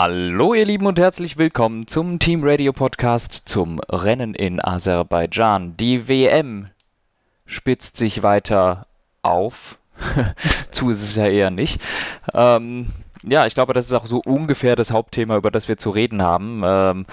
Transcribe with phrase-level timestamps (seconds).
[0.00, 5.76] Hallo ihr Lieben und herzlich willkommen zum Team Radio Podcast zum Rennen in Aserbaidschan.
[5.76, 6.68] Die WM
[7.46, 8.86] spitzt sich weiter
[9.22, 9.80] auf.
[10.70, 11.80] zu ist es ja eher nicht.
[12.32, 12.90] Ähm,
[13.24, 16.22] ja, ich glaube, das ist auch so ungefähr das Hauptthema, über das wir zu reden
[16.22, 16.62] haben.
[16.64, 17.06] Ähm,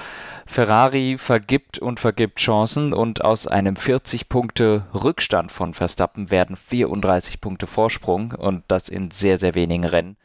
[0.45, 7.41] Ferrari vergibt und vergibt Chancen und aus einem 40 Punkte Rückstand von Verstappen werden 34
[7.41, 10.17] Punkte Vorsprung und das in sehr, sehr wenigen Rennen.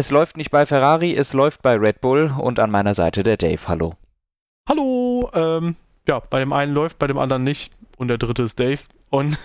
[0.00, 3.36] Es läuft nicht bei Ferrari, es läuft bei Red Bull und an meiner Seite der
[3.36, 3.60] Dave.
[3.68, 3.96] Hallo.
[4.66, 5.30] Hallo.
[5.34, 5.76] Ähm,
[6.08, 8.80] ja, bei dem einen läuft, bei dem anderen nicht und der dritte ist Dave.
[9.10, 9.36] Und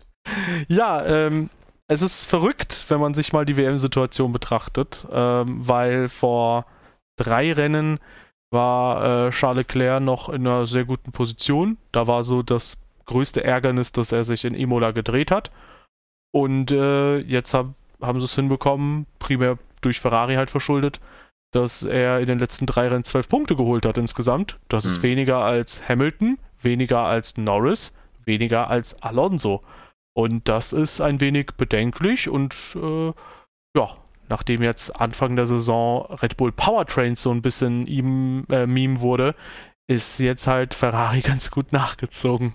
[0.68, 1.50] ja, ähm,
[1.86, 6.64] es ist verrückt, wenn man sich mal die WM-Situation betrachtet, ähm, weil vor
[7.18, 8.00] drei Rennen
[8.50, 11.76] war äh, Charles Leclerc noch in einer sehr guten Position.
[11.92, 15.50] Da war so das größte Ärgernis, dass er sich in Imola gedreht hat.
[16.32, 21.00] Und äh, jetzt hab, haben sie es hinbekommen, primär durch Ferrari halt verschuldet,
[21.52, 24.58] dass er in den letzten drei Rennen zwölf Punkte geholt hat insgesamt.
[24.68, 24.90] Das mhm.
[24.90, 27.92] ist weniger als Hamilton, weniger als Norris,
[28.24, 29.62] weniger als Alonso.
[30.12, 33.12] Und das ist ein wenig bedenklich und äh,
[33.76, 33.96] ja,
[34.28, 39.34] nachdem jetzt Anfang der Saison Red Bull Powertrains so ein bisschen ihm äh, Meme wurde,
[39.88, 42.54] ist jetzt halt Ferrari ganz gut nachgezogen.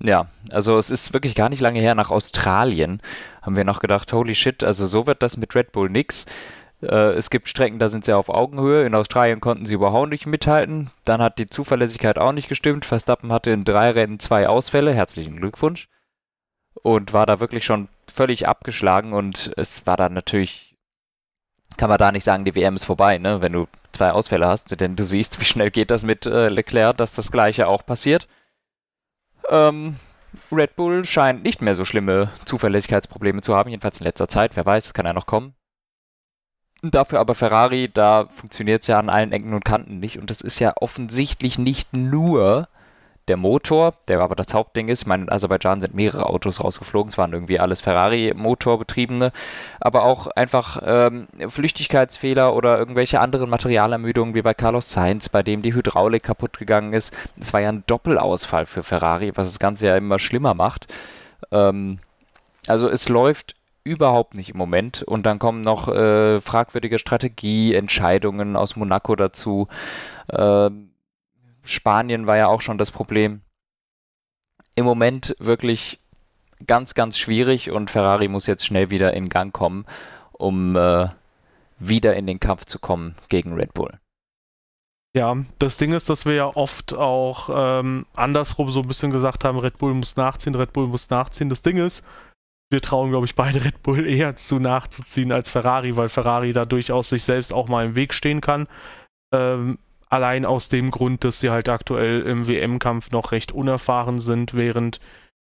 [0.00, 3.00] Ja, also es ist wirklich gar nicht lange her, nach Australien
[3.42, 6.26] haben wir noch gedacht, holy shit, also so wird das mit Red Bull nix.
[6.82, 8.86] Äh, es gibt Strecken, da sind sie auf Augenhöhe.
[8.86, 10.90] In Australien konnten sie überhaupt nicht mithalten.
[11.04, 12.84] Dann hat die Zuverlässigkeit auch nicht gestimmt.
[12.84, 14.94] Verstappen hatte in drei Rennen zwei Ausfälle.
[14.94, 15.88] Herzlichen Glückwunsch.
[16.74, 20.68] Und war da wirklich schon völlig abgeschlagen und es war dann natürlich
[21.76, 23.40] kann man da nicht sagen, die WM ist vorbei, ne?
[23.40, 24.78] wenn du zwei Ausfälle hast.
[24.80, 28.26] Denn du siehst, wie schnell geht das mit äh, Leclerc, dass das gleiche auch passiert.
[29.48, 29.96] Ähm,
[30.52, 34.56] Red Bull scheint nicht mehr so schlimme Zuverlässigkeitsprobleme zu haben, jedenfalls in letzter Zeit.
[34.56, 35.54] Wer weiß, kann ja noch kommen.
[36.82, 40.18] Dafür aber Ferrari, da funktioniert es ja an allen Ecken und Kanten nicht.
[40.18, 42.68] Und das ist ja offensichtlich nicht nur
[43.28, 45.02] der Motor, der aber das Hauptding ist.
[45.02, 49.32] Ich meine, in Aserbaidschan sind mehrere Autos rausgeflogen, es waren irgendwie alles Ferrari-Motorbetriebene,
[49.80, 55.62] aber auch einfach ähm, Flüchtigkeitsfehler oder irgendwelche anderen Materialermüdungen wie bei Carlos Sainz, bei dem
[55.62, 57.16] die Hydraulik kaputt gegangen ist.
[57.40, 60.86] Es war ja ein Doppelausfall für Ferrari, was das Ganze ja immer schlimmer macht.
[61.52, 61.98] Ähm,
[62.66, 63.54] also es läuft
[63.88, 65.02] überhaupt nicht im Moment.
[65.02, 69.68] Und dann kommen noch äh, fragwürdige Strategieentscheidungen aus Monaco dazu.
[70.30, 70.87] Ähm,
[71.62, 73.42] Spanien war ja auch schon das Problem.
[74.74, 76.00] Im Moment wirklich
[76.66, 79.86] ganz, ganz schwierig und Ferrari muss jetzt schnell wieder in Gang kommen,
[80.32, 81.08] um äh,
[81.78, 83.98] wieder in den Kampf zu kommen gegen Red Bull.
[85.16, 89.44] Ja, das Ding ist, dass wir ja oft auch ähm, andersrum so ein bisschen gesagt
[89.44, 91.48] haben, Red Bull muss nachziehen, Red Bull muss nachziehen.
[91.48, 92.04] Das Ding ist,
[92.70, 96.64] wir trauen, glaube ich, beide Red Bull eher zu nachzuziehen als Ferrari, weil Ferrari da
[96.64, 98.68] durchaus sich selbst auch mal im Weg stehen kann.
[99.34, 99.78] Ähm,
[100.10, 105.00] Allein aus dem Grund, dass sie halt aktuell im WM-Kampf noch recht unerfahren sind, während,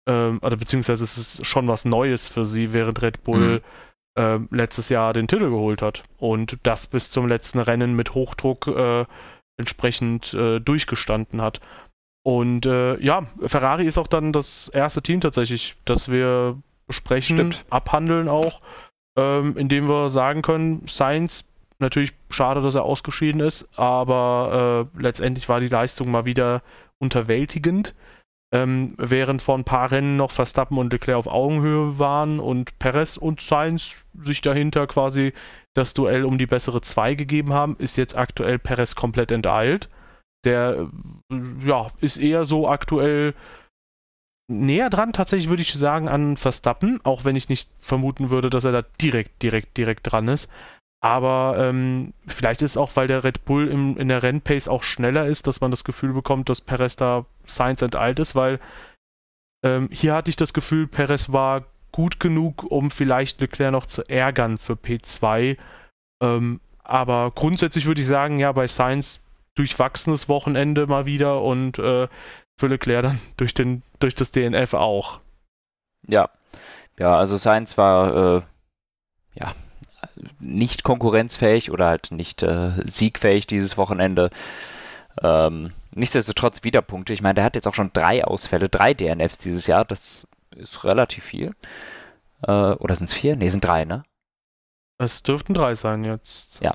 [0.07, 3.61] ähm, oder beziehungsweise es ist schon was Neues für sie, während Red Bull
[4.17, 4.21] mhm.
[4.21, 6.03] äh, letztes Jahr den Titel geholt hat.
[6.17, 9.05] Und das bis zum letzten Rennen mit Hochdruck äh,
[9.57, 11.59] entsprechend äh, durchgestanden hat.
[12.25, 17.65] Und äh, ja, Ferrari ist auch dann das erste Team tatsächlich, das wir besprechen, Stimmt.
[17.69, 18.61] abhandeln auch,
[19.17, 21.45] ähm, indem wir sagen können, Science
[21.83, 26.63] Natürlich schade, dass er ausgeschieden ist, aber äh, letztendlich war die Leistung mal wieder
[26.97, 27.93] unterwältigend.
[28.53, 33.17] Ähm, während vor ein paar Rennen noch Verstappen und Leclerc auf Augenhöhe waren und Perez
[33.17, 35.33] und Sainz sich dahinter quasi
[35.73, 39.89] das Duell um die bessere 2 gegeben haben, ist jetzt aktuell Perez komplett enteilt.
[40.45, 40.87] Der
[41.31, 43.33] äh, ja, ist eher so aktuell
[44.47, 48.63] näher dran, tatsächlich würde ich sagen, an Verstappen, auch wenn ich nicht vermuten würde, dass
[48.63, 50.49] er da direkt, direkt, direkt dran ist.
[51.03, 54.83] Aber ähm, vielleicht ist es auch, weil der Red Bull im, in der Rennpace auch
[54.83, 58.57] schneller ist, dass man das Gefühl bekommt, dass Perez da Science enteilt ist, weil
[59.65, 64.07] ähm, hier hatte ich das Gefühl, Perez war gut genug, um vielleicht Leclerc noch zu
[64.09, 65.57] ärgern für P2.
[66.21, 69.19] Ähm, aber grundsätzlich würde ich sagen, ja, bei Science
[69.55, 72.07] durchwachsenes Wochenende mal wieder und äh,
[72.57, 75.19] für Leclerc dann durch, den, durch das DNF auch.
[76.07, 76.29] Ja,
[76.97, 78.41] ja, also Science war äh,
[79.35, 79.53] ja
[80.39, 84.29] nicht konkurrenzfähig oder halt nicht äh, siegfähig dieses Wochenende.
[85.21, 87.13] Ähm, nichtsdestotrotz wieder Punkte.
[87.13, 89.85] Ich meine, der hat jetzt auch schon drei Ausfälle, drei DNFs dieses Jahr.
[89.85, 91.53] Das ist relativ viel.
[92.41, 93.35] Äh, oder sind es vier?
[93.35, 94.03] Ne, sind drei, ne?
[94.97, 96.61] Es dürften drei sein jetzt.
[96.61, 96.73] Ja,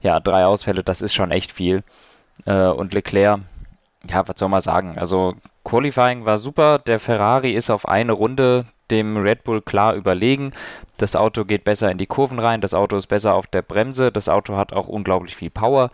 [0.00, 1.82] ja, drei Ausfälle, das ist schon echt viel.
[2.44, 3.40] Äh, und Leclerc,
[4.08, 4.98] ja, was soll man sagen?
[4.98, 5.34] Also,
[5.64, 6.78] Qualifying war super.
[6.78, 10.52] Der Ferrari ist auf eine Runde dem Red Bull klar überlegen.
[10.96, 14.12] Das Auto geht besser in die Kurven rein, das Auto ist besser auf der Bremse,
[14.12, 15.90] das Auto hat auch unglaublich viel Power.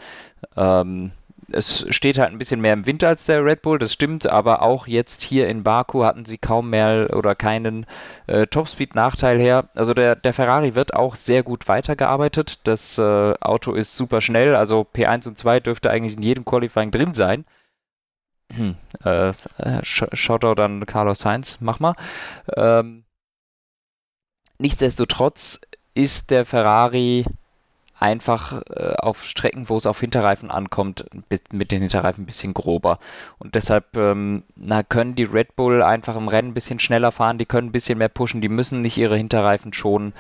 [0.57, 1.13] Ähm,
[1.53, 4.63] es steht halt ein bisschen mehr im Winter als der Red Bull, das stimmt, aber
[4.63, 7.87] auch jetzt hier in Baku hatten sie kaum mehr oder keinen
[8.27, 9.69] äh, Topspeed-Nachteil her.
[9.75, 12.61] Also der, der Ferrari wird auch sehr gut weitergearbeitet.
[12.65, 16.91] Das äh, Auto ist super schnell, also P1 und 2 dürfte eigentlich in jedem Qualifying
[16.91, 17.45] drin sein.
[18.53, 19.33] Hm, äh,
[19.83, 21.95] Shoutout an Carlos Sainz, mach mal.
[22.57, 23.05] Ähm,
[24.59, 25.61] nichtsdestotrotz
[25.95, 27.25] ist der Ferrari
[27.99, 31.07] einfach äh, auf Strecken, wo es auf Hinterreifen ankommt,
[31.51, 32.99] mit den Hinterreifen ein bisschen grober.
[33.39, 37.39] Und deshalb ähm, na, können die Red Bull einfach im Rennen ein bisschen schneller fahren,
[37.39, 40.13] die können ein bisschen mehr pushen, die müssen nicht ihre Hinterreifen schonen.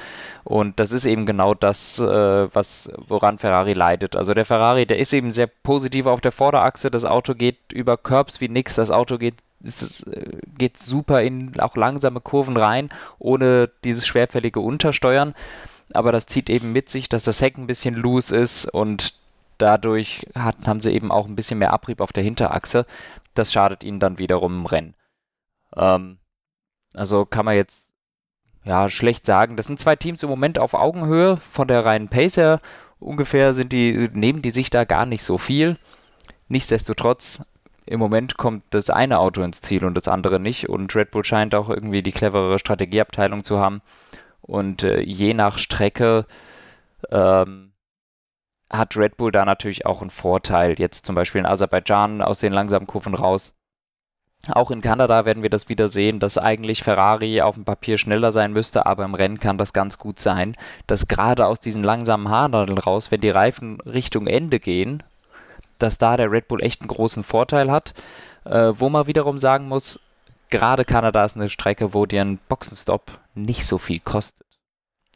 [0.44, 4.16] Und das ist eben genau das, äh, was, woran Ferrari leidet.
[4.16, 7.98] Also der Ferrari, der ist eben sehr positiv auf der Vorderachse, das Auto geht über
[7.98, 9.34] Curbs wie nix, das Auto geht
[9.64, 15.34] es äh, geht super in auch langsame Kurven rein, ohne dieses schwerfällige Untersteuern
[15.92, 19.14] aber das zieht eben mit sich, dass das Heck ein bisschen loose ist und
[19.58, 22.86] dadurch hat, haben sie eben auch ein bisschen mehr Abrieb auf der Hinterachse.
[23.34, 24.94] Das schadet ihnen dann wiederum im Rennen.
[25.76, 26.18] Ähm,
[26.92, 27.92] also kann man jetzt
[28.64, 29.56] ja schlecht sagen.
[29.56, 32.60] Das sind zwei Teams im Moment auf Augenhöhe von der reinen Pace her.
[32.98, 35.78] Ungefähr sind die, nehmen die sich da gar nicht so viel.
[36.48, 37.44] Nichtsdestotrotz,
[37.84, 40.68] im Moment kommt das eine Auto ins Ziel und das andere nicht.
[40.68, 43.82] Und Red Bull scheint auch irgendwie die cleverere Strategieabteilung zu haben
[44.46, 46.26] und äh, je nach Strecke
[47.10, 47.72] ähm,
[48.70, 50.78] hat Red Bull da natürlich auch einen Vorteil.
[50.78, 53.54] Jetzt zum Beispiel in Aserbaidschan aus den langsamen Kurven raus.
[54.48, 58.30] Auch in Kanada werden wir das wieder sehen, dass eigentlich Ferrari auf dem Papier schneller
[58.30, 60.56] sein müsste, aber im Rennen kann das ganz gut sein,
[60.86, 65.02] dass gerade aus diesen langsamen Haarnadeln raus, wenn die Reifen Richtung Ende gehen,
[65.78, 67.94] dass da der Red Bull echt einen großen Vorteil hat.
[68.44, 69.98] Äh, wo man wiederum sagen muss,
[70.50, 74.46] gerade Kanada ist eine Strecke, wo dir ein Boxenstopp nicht so viel kostet.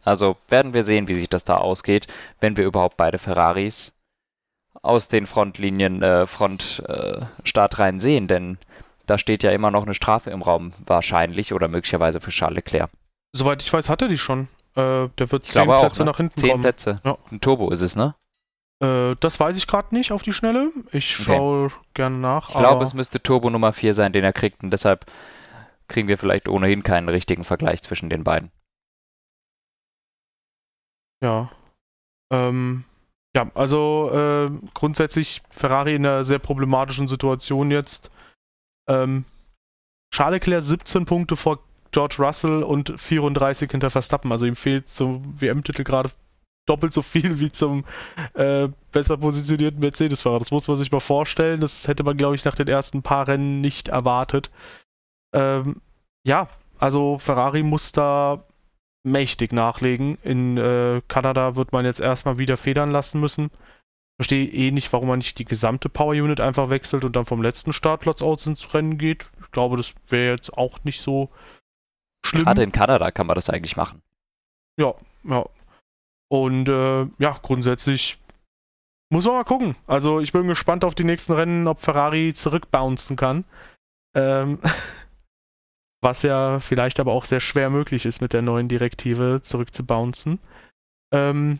[0.04, 2.06] Also werden wir sehen, wie sich das da ausgeht,
[2.40, 3.92] wenn wir überhaupt beide Ferraris
[4.82, 8.58] aus den Frontlinien, äh, Frontstartreihen äh, sehen, denn
[9.06, 12.90] da steht ja immer noch eine Strafe im Raum, wahrscheinlich oder möglicherweise für Charles Leclerc.
[13.32, 14.48] Soweit ich weiß, hat er die schon.
[14.76, 16.04] Äh, der wird ich zehn Plätze auch, ne?
[16.04, 16.62] nach hinten zehn kommen.
[16.62, 17.00] Zehn Plätze.
[17.04, 17.18] Ja.
[17.30, 18.14] Ein Turbo ist es, ne?
[18.82, 20.70] Äh, das weiß ich gerade nicht auf die Schnelle.
[20.92, 21.74] Ich schaue okay.
[21.94, 22.48] gerne nach.
[22.48, 24.62] Ich glaube, es müsste Turbo Nummer 4 sein, den er kriegt.
[24.62, 25.06] Und deshalb
[25.90, 28.50] kriegen wir vielleicht ohnehin keinen richtigen Vergleich zwischen den beiden.
[31.22, 31.50] Ja.
[32.32, 32.84] Ähm,
[33.36, 38.10] ja, also äh, grundsätzlich Ferrari in einer sehr problematischen Situation jetzt.
[38.88, 39.24] Ähm,
[40.12, 41.60] Charles Leclerc 17 Punkte vor
[41.92, 44.32] George Russell und 34 hinter Verstappen.
[44.32, 46.10] Also ihm fehlt zum WM-Titel gerade
[46.66, 47.84] doppelt so viel wie zum
[48.34, 50.38] äh, besser positionierten Mercedes-Fahrer.
[50.38, 51.60] Das muss man sich mal vorstellen.
[51.60, 54.50] Das hätte man, glaube ich, nach den ersten paar Rennen nicht erwartet.
[55.32, 55.80] Ähm,
[56.26, 56.48] ja,
[56.78, 58.44] also Ferrari muss da
[59.02, 60.16] mächtig nachlegen.
[60.22, 63.50] In äh, Kanada wird man jetzt erstmal wieder federn lassen müssen.
[64.18, 67.42] Verstehe eh nicht, warum man nicht die gesamte Power Unit einfach wechselt und dann vom
[67.42, 69.30] letzten Startplatz aus ins Rennen geht.
[69.42, 71.30] Ich glaube, das wäre jetzt auch nicht so
[72.24, 72.44] schlimm.
[72.44, 74.02] Gerade in Kanada kann man das eigentlich machen.
[74.78, 74.94] Ja,
[75.24, 75.46] ja.
[76.28, 78.18] Und äh, ja, grundsätzlich
[79.10, 79.74] muss man mal gucken.
[79.86, 83.44] Also ich bin gespannt auf die nächsten Rennen, ob Ferrari zurückbouncen kann.
[84.14, 84.58] Ähm,
[86.00, 90.38] was ja vielleicht aber auch sehr schwer möglich ist mit der neuen Direktive zurückzubouncen.
[91.12, 91.58] Ähm,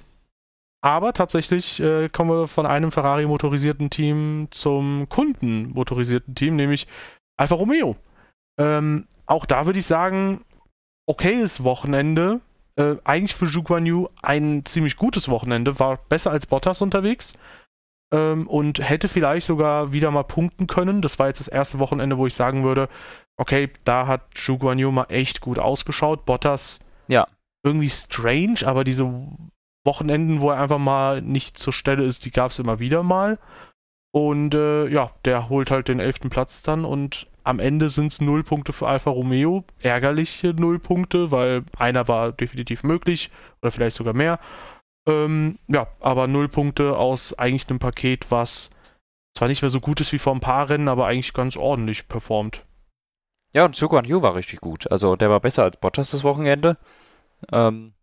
[0.83, 6.87] aber tatsächlich äh, kommen wir von einem Ferrari motorisierten Team zum Kunden motorisierten Team, nämlich
[7.37, 7.97] Alfa Romeo.
[8.59, 10.43] Ähm, auch da würde ich sagen,
[11.07, 12.41] okayes Wochenende,
[12.77, 17.35] äh, eigentlich für Zhu Yu ein ziemlich gutes Wochenende, war besser als Bottas unterwegs
[18.13, 21.03] ähm, und hätte vielleicht sogar wieder mal punkten können.
[21.03, 22.89] Das war jetzt das erste Wochenende, wo ich sagen würde,
[23.37, 26.25] okay, da hat Zhu Guan Yu mal echt gut ausgeschaut.
[26.25, 27.27] Bottas ja.
[27.65, 29.11] irgendwie strange, aber diese
[29.85, 33.39] Wochenenden, wo er einfach mal nicht zur Stelle ist, die gab es immer wieder mal.
[34.13, 38.21] Und äh, ja, der holt halt den elften Platz dann und am Ende sind es
[38.21, 39.65] null Punkte für Alfa Romeo.
[39.81, 43.31] Ärgerliche null Punkte, weil einer war definitiv möglich
[43.63, 44.39] oder vielleicht sogar mehr.
[45.11, 48.71] Ähm, ja, aber null Punkte aus eigentlich einem Paket, was
[49.35, 52.09] zwar nicht mehr so gut ist wie vor ein paar Rennen, aber eigentlich ganz ordentlich
[52.09, 52.65] performt.
[53.53, 54.91] Ja, und Zuguan Yu war richtig gut.
[54.91, 56.77] Also der war besser als Bottas das Wochenende.
[57.51, 57.95] Ähm,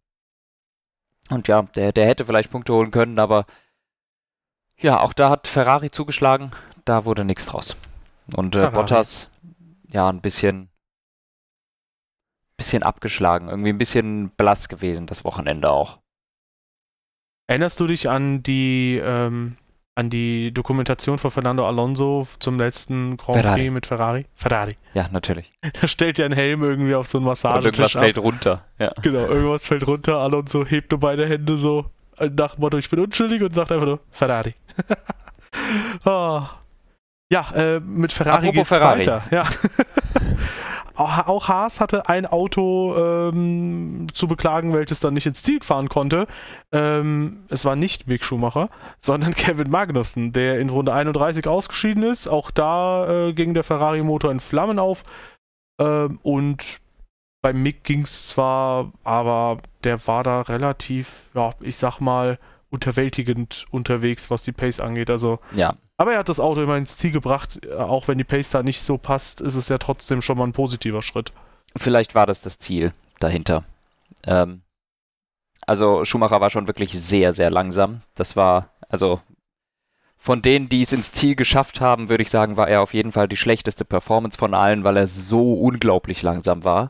[1.29, 3.45] und ja, der, der hätte vielleicht Punkte holen können, aber
[4.79, 6.51] ja, auch da hat Ferrari zugeschlagen.
[6.85, 7.75] Da wurde nichts draus.
[8.35, 9.31] Und äh, Bottas,
[9.89, 10.69] ja, ein bisschen,
[12.57, 13.47] bisschen abgeschlagen.
[13.47, 15.99] Irgendwie ein bisschen blass gewesen, das Wochenende auch.
[17.47, 19.55] Erinnerst du dich an die ähm,
[19.95, 23.61] an die Dokumentation von Fernando Alonso zum letzten Grand Ferrari.
[23.61, 24.25] Prix mit Ferrari.
[24.35, 24.77] Ferrari.
[24.93, 25.51] Ja, natürlich.
[25.81, 28.01] Da stellt er einen Helm irgendwie auf so einen Und Massagetisch irgendwas ab.
[28.03, 28.65] fällt runter.
[28.77, 28.91] Ja.
[29.01, 31.85] Genau, irgendwas fällt runter, Alonso hebt nur beide Hände so
[32.17, 34.53] äh, nach dem Motto, ich bin unschuldig und sagt einfach nur Ferrari.
[36.05, 36.49] Ah.
[37.31, 38.99] Ja, äh, mit Ferrari Apropos geht's Ferrari.
[38.99, 39.23] weiter.
[39.31, 39.43] Ja.
[40.97, 46.27] auch, Haas hatte ein Auto ähm, zu beklagen, welches dann nicht ins Ziel fahren konnte.
[46.71, 52.27] Ähm, es war nicht Mick Schumacher, sondern Kevin Magnussen, der in Runde 31 ausgeschieden ist.
[52.27, 55.03] Auch da äh, ging der Ferrari-Motor in Flammen auf.
[55.79, 56.79] Ähm, und
[57.41, 62.39] bei Mick ging es zwar, aber der war da relativ, ja, ich sag mal,
[62.69, 65.09] unterwältigend unterwegs, was die Pace angeht.
[65.09, 67.59] Also, ja, aber er hat das Auto immer ins Ziel gebracht.
[67.65, 70.45] Äh, Auch wenn die Pace da nicht so passt, ist es ja trotzdem schon mal
[70.45, 71.31] ein positiver Schritt.
[71.75, 73.63] vielleicht war das das Ziel dahinter.
[74.23, 74.61] Ähm,
[75.65, 78.01] also Schumacher war schon wirklich sehr, sehr langsam.
[78.15, 79.19] Das war, also
[80.17, 83.11] von denen, die es ins Ziel geschafft haben, würde ich sagen, war er auf jeden
[83.11, 86.89] Fall die schlechteste Performance von allen, weil er so unglaublich langsam war.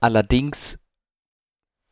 [0.00, 0.78] Allerdings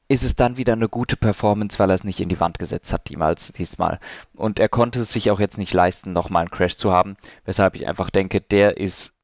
[0.08, 2.92] ist es dann wieder eine gute Performance, weil er es nicht in die Wand gesetzt
[2.92, 3.98] hat, niemals, diesmal.
[4.34, 7.74] Und er konnte es sich auch jetzt nicht leisten, nochmal einen Crash zu haben, weshalb
[7.74, 9.14] ich einfach denke, der ist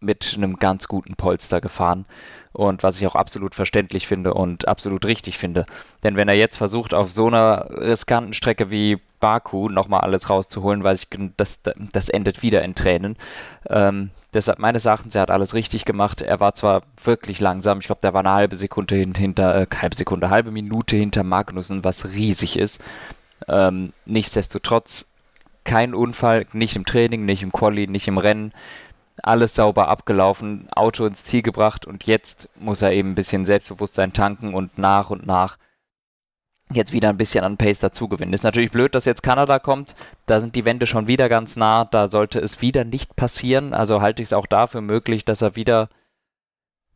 [0.00, 2.06] mit einem ganz guten Polster gefahren.
[2.52, 5.64] Und was ich auch absolut verständlich finde und absolut richtig finde.
[6.04, 10.84] Denn wenn er jetzt versucht, auf so einer riskanten Strecke wie Baku nochmal alles rauszuholen,
[10.84, 13.16] weiß ich, das, das endet wieder in Tränen.
[13.68, 16.20] Ähm, deshalb meines Erachtens, er hat alles richtig gemacht.
[16.20, 19.66] Er war zwar wirklich langsam, ich glaube, der war eine halbe Sekunde hin, hinter, äh,
[19.74, 22.80] halbe Sekunde, halbe Minute hinter Magnussen, was riesig ist.
[23.48, 25.06] Ähm, nichtsdestotrotz
[25.64, 28.52] kein Unfall, nicht im Training, nicht im Quali, nicht im Rennen.
[29.22, 34.12] Alles sauber abgelaufen, Auto ins Ziel gebracht und jetzt muss er eben ein bisschen Selbstbewusstsein
[34.12, 35.56] tanken und nach und nach
[36.72, 38.32] jetzt wieder ein bisschen an Pace dazugewinnen.
[38.32, 39.94] Ist natürlich blöd, dass jetzt Kanada kommt.
[40.26, 41.84] Da sind die Wände schon wieder ganz nah.
[41.84, 43.74] Da sollte es wieder nicht passieren.
[43.74, 45.88] Also halte ich es auch dafür möglich, dass er wieder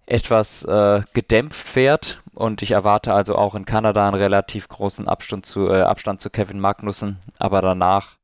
[0.07, 2.23] etwas äh, gedämpft fährt.
[2.35, 6.31] Und ich erwarte also auch in Kanada einen relativ großen Abstand zu, äh, Abstand zu
[6.31, 7.19] Kevin Magnussen.
[7.39, 8.17] Aber danach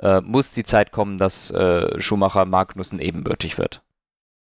[0.00, 3.82] äh, muss die Zeit kommen, dass äh, Schumacher Magnussen ebenbürtig wird.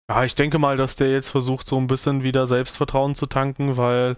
[0.09, 3.75] Ja, ich denke mal, dass der jetzt versucht, so ein bisschen wieder Selbstvertrauen zu tanken,
[3.75, 4.17] weil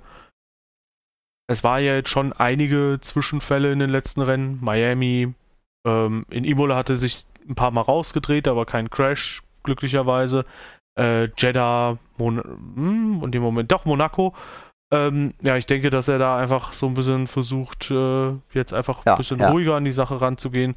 [1.47, 4.59] es war ja jetzt schon einige Zwischenfälle in den letzten Rennen.
[4.61, 5.33] Miami,
[5.85, 10.45] ähm, in Imola hatte sich ein paar Mal rausgedreht, aber kein Crash, glücklicherweise.
[10.99, 14.33] Äh, Jeddah Mon hm, und im Moment doch Monaco.
[14.91, 19.05] Ähm, ja, ich denke, dass er da einfach so ein bisschen versucht, äh, jetzt einfach
[19.05, 19.49] Ja, ein bisschen ja.
[19.49, 20.75] ruhiger an die Sache ranzugehen.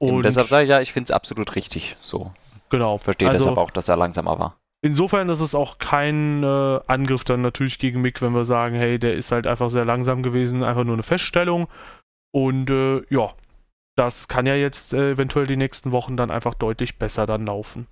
[0.00, 1.96] Eben, Und deshalb sage ich ja, ich finde es absolut richtig.
[2.00, 2.32] So.
[2.68, 2.98] genau.
[2.98, 4.56] Verstehe also, deshalb auch, dass er langsamer war.
[4.84, 8.98] Insofern ist es auch kein äh, Angriff dann natürlich gegen Mick, wenn wir sagen, hey,
[8.98, 11.68] der ist halt einfach sehr langsam gewesen, einfach nur eine Feststellung.
[12.34, 13.32] Und äh, ja,
[13.96, 17.86] das kann ja jetzt äh, eventuell die nächsten Wochen dann einfach deutlich besser dann laufen.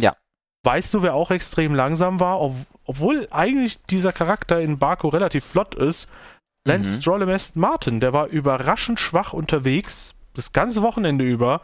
[0.00, 0.16] Ja.
[0.64, 5.44] Weißt du, wer auch extrem langsam war, ob, obwohl eigentlich dieser Charakter in Baku relativ
[5.44, 6.08] flott ist?
[6.66, 7.02] Lance Mhm.
[7.02, 11.60] Stroll im Aston Martin, der war überraschend schwach unterwegs, das ganze Wochenende über.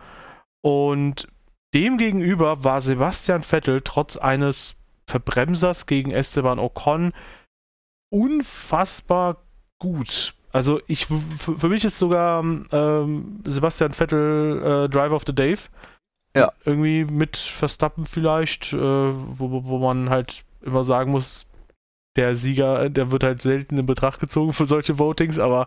[0.61, 1.29] Und
[1.75, 4.77] demgegenüber war Sebastian Vettel trotz eines
[5.07, 7.13] Verbremsers gegen Esteban Ocon
[8.11, 9.39] unfassbar
[9.79, 10.35] gut.
[10.53, 15.63] Also ich für, für mich ist sogar ähm, Sebastian Vettel äh, Driver of the Dave.
[16.37, 16.53] Ja.
[16.65, 21.47] Irgendwie mit Verstappen vielleicht, äh, wo, wo- wo man halt immer sagen muss,
[22.17, 25.67] der Sieger, der wird halt selten in Betracht gezogen für solche Votings, aber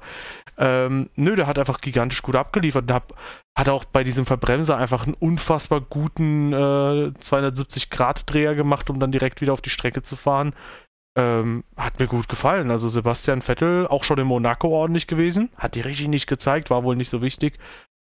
[0.57, 3.13] ähm, nö, der hat einfach gigantisch gut abgeliefert und hab,
[3.57, 9.41] hat auch bei diesem Verbremser einfach einen unfassbar guten äh, 270-Grad-Dreher gemacht, um dann direkt
[9.41, 10.53] wieder auf die Strecke zu fahren.
[11.17, 12.69] Ähm, hat mir gut gefallen.
[12.71, 16.83] Also Sebastian Vettel, auch schon in Monaco ordentlich gewesen, hat die Regie nicht gezeigt, war
[16.83, 17.57] wohl nicht so wichtig.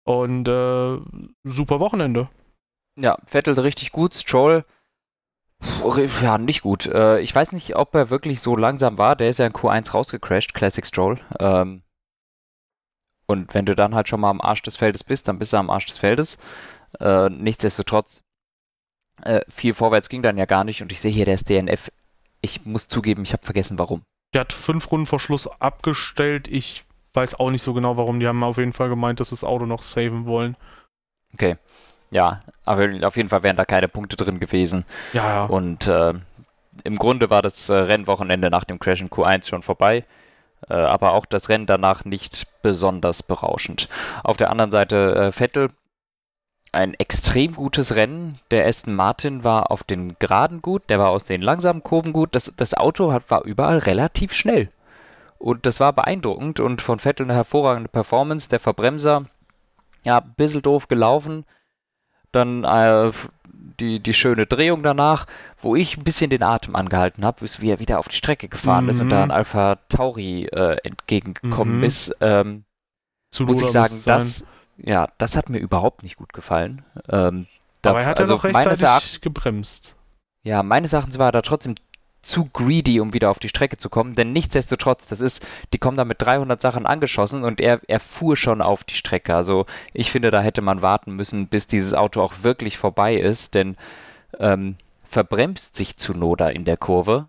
[0.04, 0.98] Und äh,
[1.44, 2.28] super Wochenende.
[2.98, 4.64] Ja, Vettel richtig gut, Stroll
[6.22, 6.86] ja, nicht gut.
[6.86, 9.16] Äh, ich weiß nicht, ob er wirklich so langsam war.
[9.16, 11.18] Der ist ja in Q1 rausgecrashed, Classic Stroll.
[11.40, 11.82] Ähm,
[13.26, 15.56] und wenn du dann halt schon mal am Arsch des Feldes bist, dann bist du
[15.56, 16.38] am Arsch des Feldes.
[17.00, 18.22] Äh, nichtsdestotrotz,
[19.22, 20.82] äh, viel vorwärts ging dann ja gar nicht.
[20.82, 21.90] Und ich sehe hier, der ist DNF.
[22.40, 24.02] Ich muss zugeben, ich habe vergessen, warum.
[24.34, 26.48] Der hat fünf Runden vor Schluss abgestellt.
[26.48, 26.84] Ich
[27.14, 28.20] weiß auch nicht so genau, warum.
[28.20, 30.56] Die haben auf jeden Fall gemeint, dass das Auto noch saven wollen.
[31.32, 31.56] Okay.
[32.10, 34.84] Ja, aber auf jeden Fall wären da keine Punkte drin gewesen.
[35.12, 35.44] Ja.
[35.46, 36.14] Und äh,
[36.84, 40.04] im Grunde war das äh, Rennwochenende nach dem Crash in Q1 schon vorbei,
[40.68, 43.88] äh, aber auch das Rennen danach nicht besonders berauschend.
[44.22, 45.70] Auf der anderen Seite äh, Vettel,
[46.72, 48.38] ein extrem gutes Rennen.
[48.50, 52.34] Der Aston Martin war auf den Geraden gut, der war aus den langsamen Kurven gut.
[52.34, 54.68] Das, das Auto hat, war überall relativ schnell.
[55.38, 58.48] Und das war beeindruckend und von Vettel eine hervorragende Performance.
[58.48, 59.24] Der Verbremser
[60.04, 61.44] Ja, ein bisschen doof gelaufen.
[62.32, 63.12] Dann äh,
[63.80, 65.26] die, die schöne Drehung danach,
[65.60, 68.48] wo ich ein bisschen den Atem angehalten habe, ist, wie er wieder auf die Strecke
[68.48, 68.90] gefahren Mhm.
[68.90, 71.84] ist und da ein Alpha Tauri äh, entgegengekommen Mhm.
[71.84, 72.14] ist.
[72.20, 72.64] Ähm,
[73.40, 74.44] muss ich sagen, das,
[74.78, 76.84] ja, das hat mir überhaupt nicht gut gefallen.
[77.08, 77.46] Ähm,
[77.82, 79.96] da- Aber er hat also ja doch meines rechtzeitig Erachtens, gebremst.
[80.42, 81.74] ja, meines Erachtens war er da trotzdem
[82.26, 85.96] zu greedy, um wieder auf die Strecke zu kommen, denn nichtsdestotrotz, das ist, die kommen
[85.96, 89.36] da mit 300 Sachen angeschossen und er, er fuhr schon auf die Strecke.
[89.36, 93.54] Also ich finde, da hätte man warten müssen, bis dieses Auto auch wirklich vorbei ist,
[93.54, 93.76] denn
[94.40, 97.28] ähm, verbremst sich Tsunoda in der Kurve,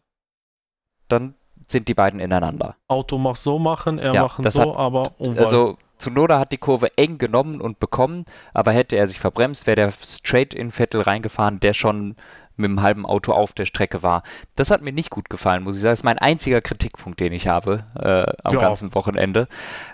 [1.07, 1.35] dann
[1.67, 2.75] sind die beiden ineinander.
[2.87, 5.45] Auto macht so machen, er Ja, machen so, aber Unfall.
[5.45, 9.75] Also Tsunoda hat die Kurve eng genommen und bekommen, aber hätte er sich verbremst, wäre
[9.75, 12.15] der straight in Vettel reingefahren, der schon
[12.57, 14.23] mit dem halben Auto auf der Strecke war.
[14.55, 15.91] Das hat mir nicht gut gefallen, muss ich sagen.
[15.91, 18.61] Das ist mein einziger Kritikpunkt, den ich habe äh, am Ja.
[18.61, 19.47] ganzen Wochenende.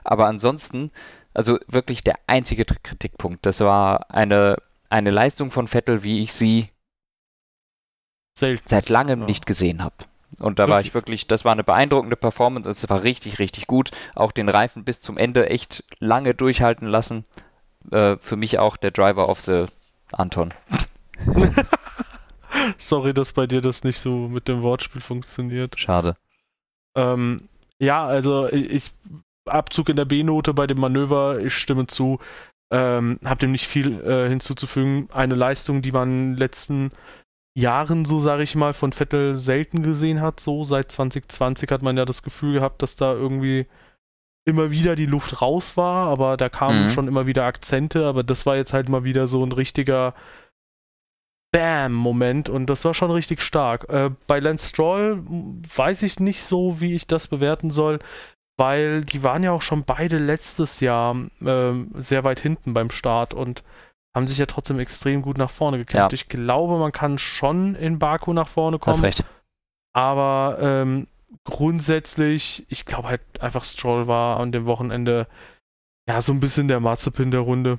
[0.03, 0.91] Aber ansonsten,
[1.33, 3.45] also wirklich der einzige Kritikpunkt.
[3.45, 4.57] Das war eine,
[4.89, 6.69] eine Leistung von Vettel, wie ich sie
[8.37, 8.67] Selten.
[8.67, 9.25] seit langem Ja.
[9.27, 9.95] nicht gesehen habe.
[10.39, 12.67] Und da war ich wirklich, das war eine beeindruckende Performance.
[12.67, 13.91] Es war richtig, richtig gut.
[14.15, 17.25] Auch den Reifen bis zum Ende echt lange durchhalten lassen.
[17.91, 19.65] Äh, für mich auch der Driver of the
[20.11, 20.53] Anton.
[22.77, 25.79] Sorry, dass bei dir das nicht so mit dem Wortspiel funktioniert.
[25.79, 26.15] Schade.
[26.95, 28.91] Ähm, ja, also ich
[29.45, 32.19] Abzug in der B-Note bei dem Manöver, ich stimme zu.
[32.71, 35.09] Ähm, hab dem nicht viel äh, hinzuzufügen.
[35.11, 36.91] Eine Leistung, die man in den letzten
[37.55, 40.39] Jahren, so sage ich mal, von Vettel selten gesehen hat.
[40.39, 43.67] So seit 2020 hat man ja das Gefühl gehabt, dass da irgendwie
[44.45, 46.89] immer wieder die Luft raus war, aber da kamen Mhm.
[46.89, 50.13] schon immer wieder Akzente, aber das war jetzt halt mal wieder so ein richtiger
[51.53, 53.87] Bam-Moment und das war schon richtig stark.
[53.89, 57.99] Äh, bei Lance Stroll weiß ich nicht so, wie ich das bewerten soll,
[58.57, 63.35] weil die waren ja auch schon beide letztes Jahr ähm, sehr weit hinten beim Start
[63.35, 63.63] und
[64.15, 66.11] haben sich ja trotzdem extrem gut nach vorne gekämpft.
[66.11, 66.15] Ja.
[66.15, 69.23] Ich glaube, man kann schon in Baku nach vorne Hast kommen, recht.
[69.93, 71.05] aber ähm,
[71.43, 75.27] grundsätzlich, ich glaube halt einfach Stroll war an dem Wochenende
[76.09, 77.77] ja so ein bisschen der Marzipin der Runde.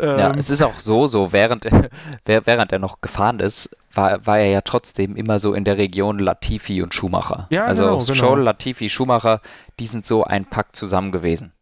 [0.00, 1.64] Ja, Ähm, es ist auch so, so während,
[2.24, 6.18] während er noch gefahren ist, war, war er ja trotzdem immer so in der Region
[6.18, 7.46] Latifi und Schumacher.
[7.50, 8.14] Ja, also genau, genau.
[8.14, 9.40] Stroll, Latifi, Schumacher,
[9.78, 11.52] die sind so ein Pack zusammen gewesen.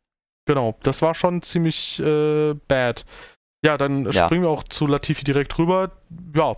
[0.47, 3.05] Genau, das war schon ziemlich äh, bad.
[3.65, 4.25] Ja, dann Ja.
[4.25, 5.91] springen wir auch zu Latifi direkt rüber.
[6.35, 6.55] Ja,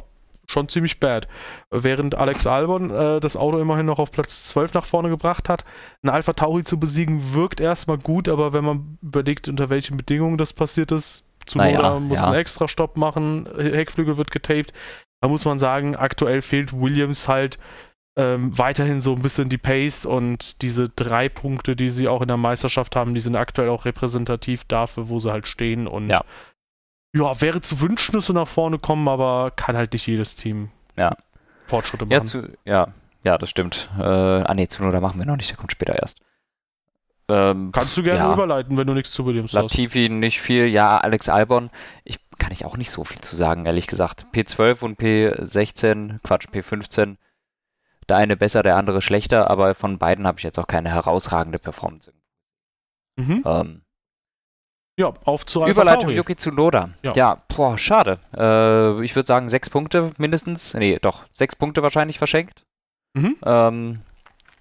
[0.46, 1.26] schon ziemlich bad.
[1.70, 5.64] Während Alex Albon äh, das Auto immerhin noch auf Platz 12 nach vorne gebracht hat,
[6.02, 10.36] ein Alpha Tauri zu besiegen, wirkt erstmal gut, aber wenn man überlegt, unter welchen Bedingungen
[10.38, 12.26] das passiert ist, Zunoda Naja, muss ja.
[12.26, 14.72] einen extra Stopp machen, Heckflügel wird getaped,
[15.20, 17.58] da muss man sagen, aktuell fehlt Williams halt
[18.18, 22.28] ähm, weiterhin so ein bisschen die Pace und diese drei Punkte, die sie auch in
[22.28, 26.22] der Meisterschaft haben, die sind aktuell auch repräsentativ dafür, wo sie halt stehen und Ja.
[27.16, 30.70] ja, wäre zu wünschen, dass sie nach vorne kommen, aber kann halt nicht jedes Team
[30.96, 31.16] Ja.
[31.66, 32.26] Fortschritte Ja, machen.
[32.28, 32.88] zu, ja,
[33.24, 33.88] ja, das stimmt.
[33.98, 36.18] Äh, ah nee, Zunoda machen wir noch nicht, der kommt später erst.
[37.32, 38.32] Ähm, Kannst du gerne ja.
[38.34, 39.62] überleiten, wenn du nichts zu Williams hast.
[39.62, 41.70] Latifi nicht viel, ja, Alex Albon,
[42.04, 44.26] ich kann ich auch nicht so viel zu sagen, ehrlich gesagt.
[44.34, 47.16] P12 und P16, Quatsch, P15,
[48.08, 51.58] der eine besser, der andere schlechter, aber von beiden habe ich jetzt auch keine herausragende
[51.58, 52.12] Performance.
[53.16, 53.42] Mhm.
[53.46, 53.82] Ähm,
[54.98, 56.16] Ja, auf zu Überleitung Tauri.
[56.16, 56.90] Yuki Tsunoda.
[57.02, 57.12] Ja.
[57.14, 58.18] Ja, boah, schade.
[58.36, 60.74] Äh, ich würde sagen, sechs Punkte mindestens.
[60.74, 62.64] Nee, doch, sechs Punkte wahrscheinlich verschenkt.
[63.14, 63.36] Mhm.
[63.44, 64.00] Ähm,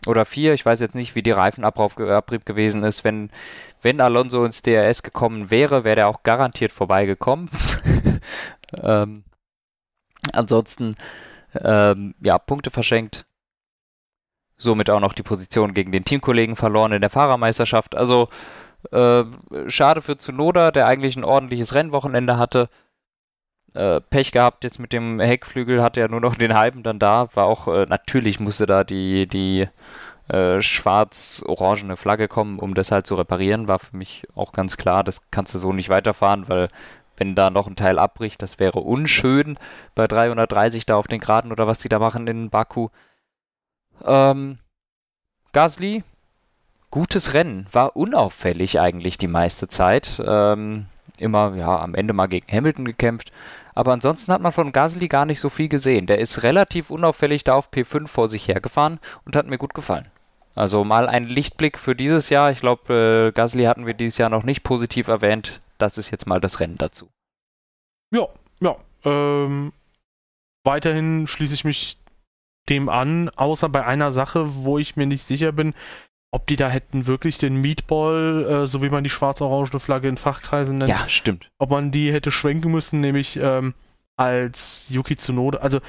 [0.08, 3.04] oder vier, ich weiß jetzt nicht, wie die Reifenabrieb Abrieb gewesen ist.
[3.04, 3.30] Wenn,
[3.82, 7.50] wenn Alonso ins DRS gekommen wäre, wäre der auch garantiert vorbeigekommen.
[8.82, 9.24] ähm,
[10.34, 10.96] ansonsten,
[11.54, 13.26] ähm, ja, Punkte verschenkt.
[14.58, 17.96] Somit auch noch die Position gegen den Teamkollegen verloren in der Fahrermeisterschaft.
[17.96, 18.30] Also,
[18.92, 19.24] äh,
[19.68, 22.70] schade für Tsunoda, der eigentlich ein ordentliches Rennwochenende hatte.
[23.74, 27.30] Äh, Pech gehabt jetzt mit dem Heckflügel, hatte ja nur noch den halben dann da.
[27.34, 29.68] War auch, äh, natürlich musste da die, die
[30.28, 33.68] äh, schwarz-orangene Flagge kommen, um das halt zu reparieren.
[33.68, 36.70] War für mich auch ganz klar, das kannst du so nicht weiterfahren, weil
[37.18, 39.58] wenn da noch ein Teil abbricht, das wäre unschön
[39.96, 42.90] bei 330 da auf den Geraden oder was die da machen in Baku.
[44.04, 44.58] Ähm,
[45.54, 46.04] Gasly,
[46.90, 50.22] gutes Rennen, war unauffällig eigentlich die meiste Zeit.
[50.26, 50.88] Ähm,
[51.20, 53.32] immer, ja, am Ende mal gegen Hamilton gekämpft.
[53.74, 56.08] Aber ansonsten hat man von Gasly gar nicht so viel gesehen.
[56.08, 60.10] Der ist relativ unauffällig da auf P5 vor sich hergefahren und hat mir gut gefallen.
[60.56, 62.52] Also mal ein Lichtblick für dieses Jahr.
[62.52, 65.62] Ich glaube, äh, Gasly hatten wir dieses Jahr noch nicht positiv erwähnt.
[65.78, 67.10] Das ist jetzt mal das Rennen dazu.
[68.14, 68.28] Ja,
[68.60, 68.76] ja.
[69.06, 69.72] Ähm,
[70.64, 71.98] weiterhin schließe ich mich
[72.70, 75.74] dem an, außer bei einer Sache, wo ich mir nicht sicher bin,
[76.32, 80.18] ob die da hätten wirklich den Meatball, äh, so wie man die schwarz-orangene Flagge in
[80.18, 81.50] Fachkreisen nennt, Ja, stimmt.
[81.60, 83.74] ob man die hätte schwenken müssen, nämlich ähm,
[84.18, 85.80] als Yuki Tsunoda, also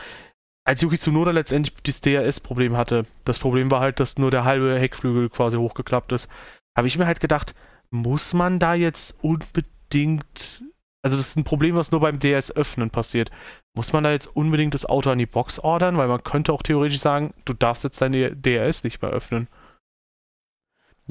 [0.64, 3.05] als Yuki Tsunoda letztendlich das DRS-Problem hatte.
[3.24, 6.28] Das Problem war halt, dass nur der halbe Heckflügel quasi hochgeklappt ist.
[6.76, 7.55] Habe ich mir halt gedacht,
[7.90, 10.62] muss man da jetzt unbedingt,
[11.02, 13.31] also das ist ein Problem, was nur beim DRS-Öffnen passiert.
[13.74, 15.96] Muss man da jetzt unbedingt das Auto an die Box ordern?
[15.98, 19.48] Weil man könnte auch theoretisch sagen, du darfst jetzt deine DRS nicht mehr öffnen.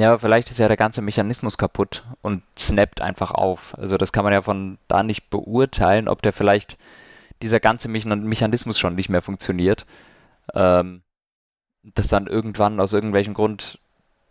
[0.01, 3.77] Ja, aber vielleicht ist ja der ganze Mechanismus kaputt und snappt einfach auf.
[3.77, 6.79] Also das kann man ja von da nicht beurteilen, ob der vielleicht
[7.43, 9.85] dieser ganze Mechan Mechanismus schon nicht mehr funktioniert.
[10.55, 11.03] Ähm,
[11.83, 13.77] dass dann irgendwann aus irgendwelchem Grund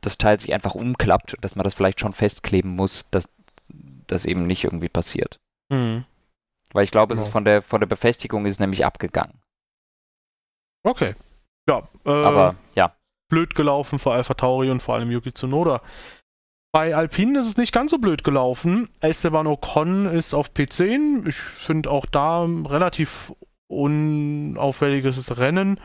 [0.01, 3.29] das Teil sich einfach umklappt dass man das vielleicht schon festkleben muss, dass
[4.09, 5.39] das eben nicht irgendwie passiert.
[5.73, 6.05] Hm.
[6.73, 7.27] Weil ich glaube, es Genau.
[7.29, 9.41] ist von der von der Befestigung ist nämlich abgegangen.
[10.83, 11.15] Okay.
[11.69, 12.93] Ja, äh, Aber ja,
[13.31, 15.81] blöd gelaufen für Alpha Tauri und vor allem Yuki Tsunoda.
[16.73, 18.89] Bei Alpine ist es nicht ganz so blöd gelaufen.
[19.01, 21.27] Esteban Ocon ist auf P10.
[21.27, 23.33] Ich finde auch da relativ
[23.69, 25.81] unauffälliges Rennen.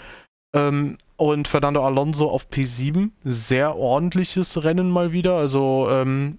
[0.55, 3.11] Ähm, und Fernando Alonso auf P7.
[3.23, 5.35] Sehr ordentliches Rennen mal wieder.
[5.35, 6.37] Also ähm,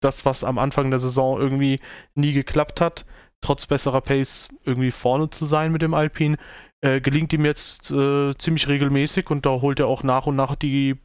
[0.00, 1.80] das, was am Anfang der Saison irgendwie
[2.14, 3.04] nie geklappt hat,
[3.40, 6.36] trotz besserer Pace irgendwie vorne zu sein mit dem Alpine,
[6.82, 10.54] äh, gelingt ihm jetzt äh, ziemlich regelmäßig und da holt er auch nach und nach
[10.54, 10.96] die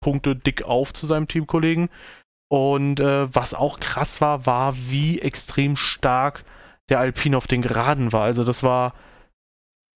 [0.00, 1.90] Punkte dick auf zu seinem Teamkollegen.
[2.48, 6.44] Und äh, was auch krass war, war, wie extrem stark
[6.88, 8.22] der Alpine auf den Geraden war.
[8.22, 8.94] Also das war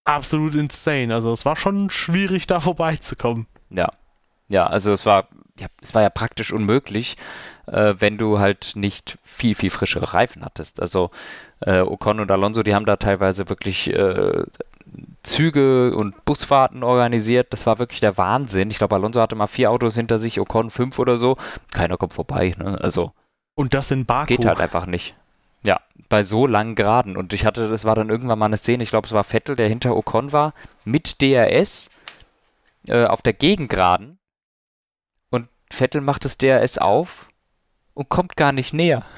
[0.04, 1.14] absolut insane.
[1.14, 3.46] Also es war schon schwierig, da vorbeizukommen.
[3.70, 3.88] ja.
[4.50, 5.28] Ja, also es war
[5.60, 7.16] ja, es war ja praktisch unmöglich,
[7.66, 10.80] äh, wenn du halt nicht viel, viel frischere Reifen hattest.
[10.80, 11.10] Also
[11.60, 14.44] äh, Ocon und Alonso, die haben da teilweise wirklich äh,
[15.22, 17.52] Züge und Busfahrten organisiert.
[17.52, 18.70] Das war wirklich der Wahnsinn.
[18.70, 21.36] Ich glaube, Alonso hatte mal vier Autos hinter sich, Ocon fünf oder so.
[21.72, 22.54] Keiner kommt vorbei.
[22.58, 22.78] Ne?
[22.80, 23.12] Also
[23.54, 24.26] Und das in Baku.
[24.26, 25.14] geht halt einfach nicht.
[25.62, 27.16] Ja, bei so langen Geraden.
[27.16, 29.56] Und ich hatte, das war dann irgendwann mal eine Szene, ich glaube, es war Vettel,
[29.56, 31.90] der hinter Ocon war, mit DRS
[32.88, 34.18] äh, auf der Gegengraden.
[35.30, 37.28] Und Vettel macht das DRS auf
[37.94, 39.02] und kommt gar nicht näher.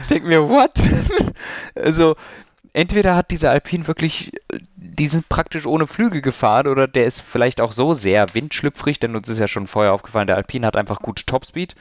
[0.00, 0.72] Ich denke mir, what?
[1.74, 2.16] also,
[2.72, 7.20] entweder hat dieser Alpin wirklich, äh, die sind praktisch ohne Flügel gefahren oder der ist
[7.20, 10.76] vielleicht auch so sehr windschlüpfrig, denn uns ist ja schon vorher aufgefallen, der Alpin hat
[10.76, 11.74] einfach gute Topspeed.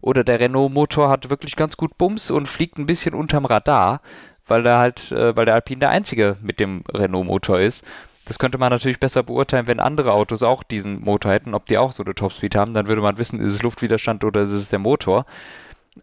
[0.00, 4.02] Oder der Renault-Motor hat wirklich ganz gut Bums und fliegt ein bisschen unterm Radar,
[4.46, 7.84] weil der halt, äh, weil der Alpin der einzige mit dem Renault-Motor ist.
[8.26, 11.78] Das könnte man natürlich besser beurteilen, wenn andere Autos auch diesen Motor hätten, ob die
[11.78, 12.74] auch so eine Topspeed haben.
[12.74, 15.26] Dann würde man wissen, ist es Luftwiderstand oder ist es der Motor.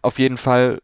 [0.02, 0.80] Auf jeden Fall,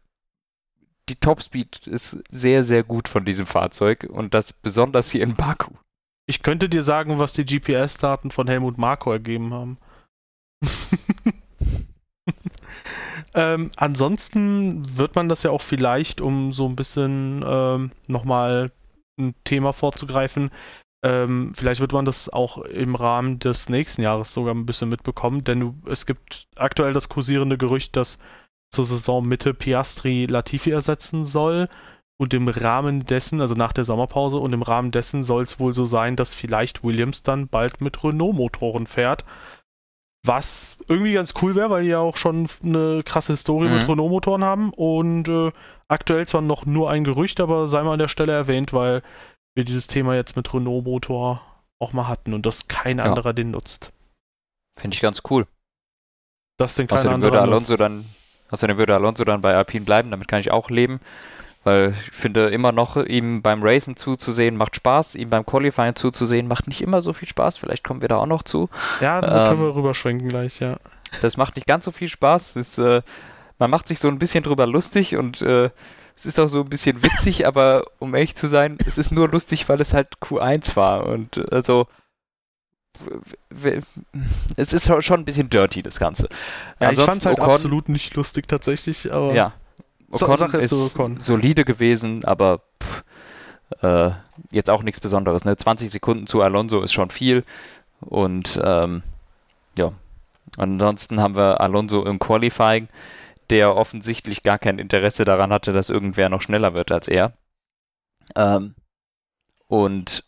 [1.09, 5.71] die Topspeed ist sehr, sehr gut von diesem Fahrzeug und das besonders hier in Baku.
[6.27, 9.77] Ich könnte dir sagen, was die GPS-Daten von Helmut Marko ergeben haben.
[13.33, 18.71] ähm, ansonsten wird man das ja auch vielleicht, um so ein bisschen ähm, nochmal
[19.19, 20.51] ein Thema vorzugreifen,
[21.03, 25.43] ähm, vielleicht wird man das auch im Rahmen des nächsten Jahres sogar ein bisschen mitbekommen,
[25.43, 28.19] denn es gibt aktuell das kursierende Gerücht, dass
[28.71, 31.67] zur Saisonmitte Piastri Latifi ersetzen soll.
[32.21, 35.73] Und im Rahmen dessen, also nach der Sommerpause, und im Rahmen dessen soll es wohl
[35.73, 39.23] so sein, dass vielleicht Williams dann bald mit Renault-Motoren fährt.
[40.25, 43.73] Was irgendwie ganz cool wäre, weil die ja auch schon eine krasse Historie Mhm.
[43.75, 44.73] mit Renault-Motoren haben.
[44.73, 45.51] Und äh,
[45.87, 49.01] aktuell zwar noch nur ein Gerücht, aber sei mal an der Stelle erwähnt, weil
[49.55, 51.41] wir dieses Thema jetzt mit Renault-Motor
[51.81, 53.05] auch mal hatten und das kein Ja.
[53.05, 53.93] anderer den nutzt.
[54.77, 55.47] Finde ich ganz cool.
[56.57, 57.79] Das den kein Außerdem anderer würde Alonso nutzt.
[57.79, 58.05] dann,
[58.51, 60.99] außerdem würde Alonso dann bei Alpine bleiben, damit kann ich auch leben.
[61.65, 66.47] Weil ich finde immer noch, ihm beim Racen zuzusehen macht Spaß, ihm beim Qualifying zuzusehen
[66.47, 67.57] macht nicht immer so viel Spaß.
[67.57, 68.69] Vielleicht kommen wir da auch noch zu.
[69.01, 70.77] Ja, da können ähm, wir rüberschwenken gleich, ja.
[71.21, 72.55] Das macht nicht ganz so viel Spaß.
[72.55, 73.01] Es, äh,
[73.57, 75.69] man macht sich so ein bisschen drüber lustig und äh,
[76.15, 79.27] es ist auch so ein bisschen witzig, aber um ehrlich zu sein, es ist nur
[79.27, 81.05] lustig, weil es halt Q1 war.
[81.05, 81.87] Und äh, also
[84.55, 86.23] es ist schon ein bisschen dirty, das Ganze.
[86.79, 89.53] Ja, ich Ansonsten fand's halt Ocon- absolut nicht lustig tatsächlich, aber Ja.
[90.11, 91.19] Ocon Sache ist ist Ocon.
[91.19, 93.03] solide gewesen, aber pff,
[93.83, 94.11] äh,
[94.51, 95.45] jetzt auch nichts Besonderes.
[95.45, 95.55] Ne?
[95.55, 97.43] 20 Sekunden zu Alonso ist schon viel.
[98.01, 99.03] Und ähm,
[99.77, 99.91] ja,
[100.57, 102.87] ansonsten haben wir Alonso im Qualifying,
[103.49, 107.33] der offensichtlich gar kein Interesse daran hatte, dass irgendwer noch schneller wird als er.
[108.35, 108.73] Ähm,
[109.67, 110.23] und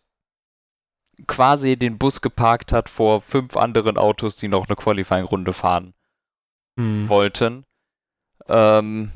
[1.28, 5.94] quasi den Bus geparkt hat vor fünf anderen Autos, die noch eine Qualifying-Runde fahren
[6.80, 7.10] hm.
[7.10, 7.66] wollten.
[8.50, 9.12] Ähm,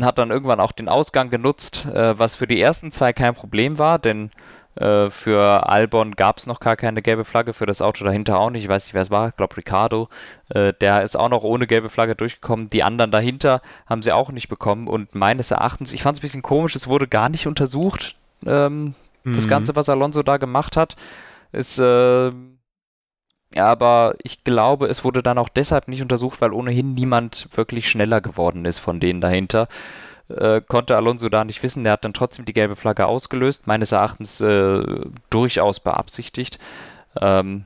[0.00, 3.78] hat dann irgendwann auch den Ausgang genutzt, äh, was für die ersten zwei kein Problem
[3.78, 4.30] war, denn
[4.76, 8.50] Äh, für Albon gab es noch gar keine gelbe Flagge, für das Auto dahinter auch
[8.50, 8.62] nicht.
[8.62, 9.30] Ich weiß nicht, wer es war.
[9.30, 10.08] Ich glaube, Ricardo.
[10.50, 12.70] Äh, der ist auch noch ohne gelbe Flagge durchgekommen.
[12.70, 14.86] Die anderen dahinter haben sie auch nicht bekommen.
[14.86, 18.14] Und meines Erachtens, ich fand es ein bisschen komisch, es wurde gar nicht untersucht.
[18.46, 19.34] Ähm, mhm.
[19.34, 20.94] Das Ganze, was Alonso da gemacht hat,
[21.52, 21.78] ist.
[21.78, 22.30] Äh,
[23.56, 28.20] aber ich glaube, es wurde dann auch deshalb nicht untersucht, weil ohnehin niemand wirklich schneller
[28.20, 29.68] geworden ist von denen dahinter
[30.28, 31.84] äh, konnte Alonso da nicht wissen.
[31.84, 34.82] Der hat dann trotzdem die gelbe Flagge ausgelöst, meines Erachtens äh,
[35.30, 36.58] durchaus beabsichtigt.
[37.20, 37.64] Ähm,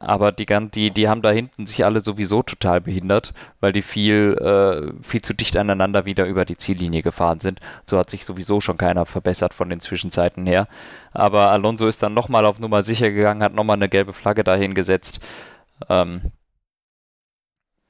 [0.00, 4.34] aber die, die, die haben da hinten sich alle sowieso total behindert, weil die viel,
[4.38, 7.60] äh, viel zu dicht aneinander wieder über die Ziellinie gefahren sind.
[7.88, 10.68] So hat sich sowieso schon keiner verbessert von den Zwischenzeiten her.
[11.12, 14.74] Aber Alonso ist dann nochmal auf Nummer sicher gegangen, hat nochmal eine gelbe Flagge dahin
[14.74, 15.20] gesetzt.
[15.90, 16.32] Ähm,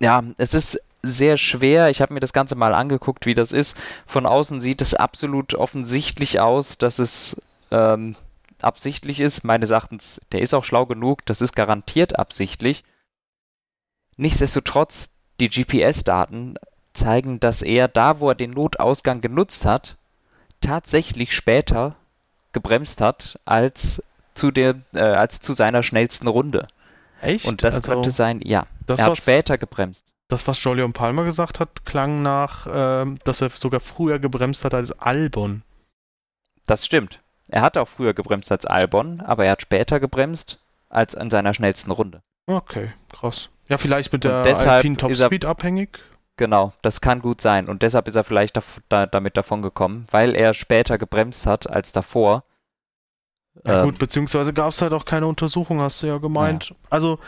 [0.01, 1.91] ja, es ist sehr schwer.
[1.91, 3.77] Ich habe mir das Ganze mal angeguckt, wie das ist.
[4.07, 8.17] Von außen sieht es absolut offensichtlich aus, dass es ähm,
[8.65, 9.45] absichtlich ist.
[9.45, 12.85] Meines Erachtens, der ist auch schlau genug, das ist garantiert absichtlich.
[14.17, 16.57] Nichtsdestotrotz, die GPS-Daten
[16.93, 19.97] zeigen, dass er da, wo er den Notausgang genutzt hat,
[20.61, 21.97] tatsächlich später
[22.53, 24.03] gebremst hat als
[24.35, 26.69] zu der, äh, als zu seiner schnellsten Runde.
[27.23, 27.47] Echt?
[27.47, 28.67] Und das also, könnte sein, ja.
[28.87, 33.51] er hat später gebremst das, was Jolion Palmer gesagt hat, klang nach, äh, dass er
[33.51, 35.63] sogar früher gebremst hat als Albon.
[36.67, 37.21] Das stimmt.
[37.51, 40.59] Er hat auch früher gebremst als Albon, aber er hat später gebremst
[40.89, 42.23] als in seiner schnellsten Runde.
[42.47, 43.51] Okay, krass.
[43.69, 46.01] Ja, vielleicht mit der Alpine Top Speed abhängig.
[46.37, 47.69] Genau, das kann gut sein.
[47.69, 48.59] Und deshalb ist er vielleicht
[48.89, 52.45] da, damit davon gekommen, weil er später gebremst hat als davor.
[53.65, 56.71] Ja, ähm, gut, beziehungsweise gab es halt auch keine Untersuchung, hast du ja gemeint.
[56.71, 56.77] Ja.
[56.89, 57.19] Also.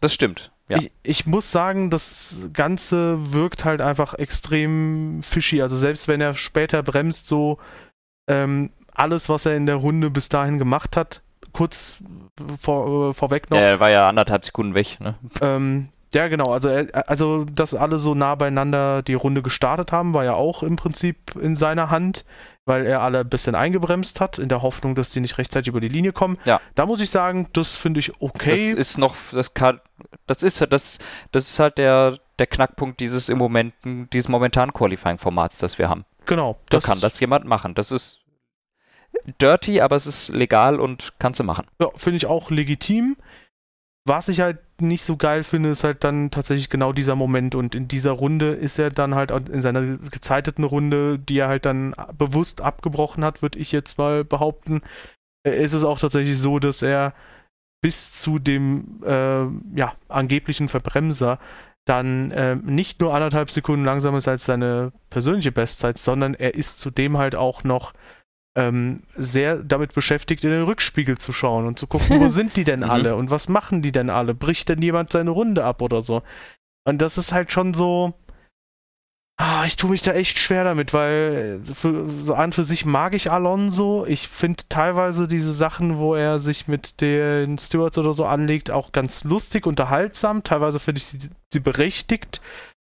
[0.00, 0.50] Das stimmt.
[0.68, 0.78] Ja.
[0.78, 5.62] Ich, ich, muss sagen, das Ganze wirkt halt einfach extrem fishy.
[5.62, 7.58] Also selbst wenn er später bremst, so
[8.28, 11.98] ähm, alles, was er in der Runde bis dahin gemacht hat, kurz
[12.60, 13.58] vor, äh, vorweg noch.
[13.58, 15.14] Ja, er war ja anderthalb Sekunden weg, ne?
[15.40, 16.52] Ähm, ja, genau.
[16.52, 20.76] Also, also, dass alle so nah beieinander die Runde gestartet haben, war ja auch im
[20.76, 22.24] Prinzip in seiner Hand
[22.68, 25.80] weil er alle ein bisschen eingebremst hat, in der Hoffnung, dass die nicht rechtzeitig über
[25.80, 26.38] die Linie kommen.
[26.44, 26.60] Ja.
[26.74, 28.70] Da muss ich sagen, das finde ich okay.
[28.70, 29.80] Das ist noch, das kann,
[30.26, 30.98] das ist das,
[31.32, 33.72] das ist halt der, der Knackpunkt dieses im Moment,
[34.12, 36.04] dieses momentanen Qualifying-Formats, das wir haben.
[36.26, 36.58] Genau.
[36.68, 37.74] Da kann das jemand machen.
[37.74, 38.20] Das ist
[39.40, 41.66] dirty, aber es ist legal und kannst du machen.
[41.80, 43.16] Ja, finde ich auch legitim.
[44.06, 47.54] Was ich halt nicht so geil finde, ist halt dann tatsächlich genau dieser Moment.
[47.54, 51.66] Und in dieser Runde ist er dann halt in seiner gezeiteten Runde, die er halt
[51.66, 54.80] dann bewusst abgebrochen hat, würde ich jetzt mal behaupten,
[55.46, 57.12] äh, ist es auch tatsächlich so, dass er
[57.82, 59.44] bis zu dem äh,
[59.78, 61.38] ja, angeblichen Verbremser
[61.84, 66.80] dann äh, nicht nur anderthalb Sekunden langsamer ist als seine persönliche Bestzeit, sondern er ist
[66.80, 67.94] zudem halt auch noch
[68.58, 72.64] ähm, sehr damit beschäftigt, in den Rückspiegel zu schauen und zu gucken, wo sind die
[72.64, 72.90] denn mhm.
[72.90, 74.34] alle und was machen die denn alle?
[74.34, 76.22] Bricht denn jemand seine Runde ab oder so?
[76.84, 78.14] Und das ist halt schon so.
[79.40, 82.84] Ah, ich tue mich da echt schwer damit, weil äh, für, so an für sich
[82.84, 84.04] mag ich Alonso.
[84.04, 88.90] Ich finde teilweise diese Sachen, wo er sich mit den Stewards oder so anlegt, auch
[88.90, 90.42] ganz lustig, unterhaltsam.
[90.42, 91.18] Teilweise finde ich sie,
[91.52, 92.40] sie berechtigt.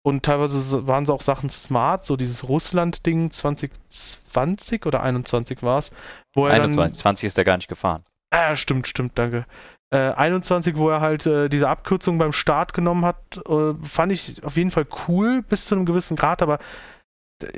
[0.04, 5.92] Und teilweise waren es auch Sachen smart, so dieses Russland-Ding 2020 oder 21 war es.
[6.36, 8.04] 21, 20 ist er gar nicht gefahren.
[8.32, 9.46] Ah, stimmt, stimmt, danke.
[9.92, 14.42] Äh, 21, wo er halt äh, diese Abkürzung beim Start genommen hat, äh, fand ich
[14.42, 16.58] auf jeden Fall cool bis zu einem gewissen Grad, aber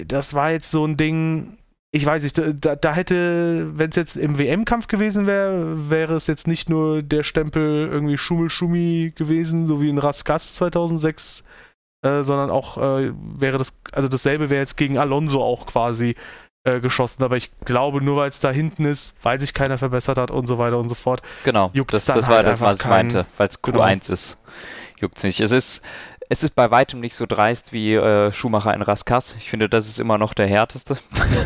[0.06, 1.58] das war jetzt so ein Ding,
[1.92, 6.26] ich weiß nicht, da, da hätte, wenn es jetzt im WM-Kampf gewesen wäre, wäre es
[6.26, 11.44] jetzt nicht nur der Stempel irgendwie Schummel-Schummi gewesen, so wie in Raskas 2006
[12.04, 16.14] äh, sondern auch äh, wäre das, also dasselbe wäre jetzt gegen Alonso auch quasi
[16.64, 17.24] äh, geschossen.
[17.24, 20.46] Aber ich glaube, nur weil es da hinten ist, weil sich keiner verbessert hat und
[20.46, 21.22] so weiter und so fort.
[21.44, 24.12] Genau, das, das halt war das, was ich meinte, weil es Q1 genau.
[24.12, 24.38] ist.
[25.00, 25.40] Juckt nicht.
[25.40, 25.82] Es ist,
[26.34, 29.36] es ist bei weitem nicht so dreist wie äh, Schumacher in Raskas.
[29.38, 30.96] Ich finde, das ist immer noch der härteste,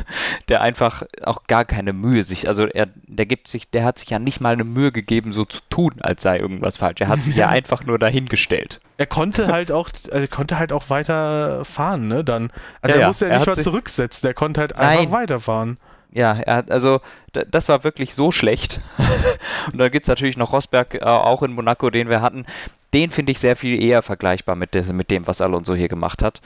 [0.48, 4.08] der einfach auch gar keine Mühe sich, also er, der gibt sich, der hat sich
[4.08, 7.02] ja nicht mal eine Mühe gegeben, so zu tun, als sei irgendwas falsch.
[7.02, 8.80] Er hat sich ja einfach nur dahingestellt.
[8.96, 12.24] Er konnte halt auch, er konnte halt auch weiter fahren, ne?
[12.24, 15.12] Dann, also ja, er musste ja nicht mal zurücksetzen, er konnte halt einfach Nein.
[15.12, 15.76] weiterfahren.
[16.10, 17.00] Ja, er hat, also
[17.32, 18.80] das war wirklich so schlecht.
[19.72, 22.46] und dann gibt es natürlich noch Rosberg, äh, auch in Monaco, den wir hatten
[22.92, 26.22] den finde ich sehr viel eher vergleichbar mit, des, mit dem, was Alonso hier gemacht
[26.22, 26.40] hat.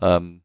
[0.00, 0.40] Ähm,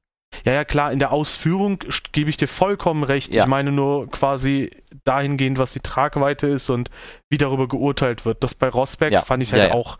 [0.45, 1.79] ja, ja, klar, in der Ausführung
[2.11, 3.33] gebe ich dir vollkommen recht.
[3.33, 3.43] Ja.
[3.43, 4.69] Ich meine nur quasi
[5.03, 6.91] dahingehend, was die Tragweite ist und
[7.29, 8.43] wie darüber geurteilt wird.
[8.43, 9.21] Das bei Rosberg ja.
[9.21, 9.97] fand ich halt ja, auch.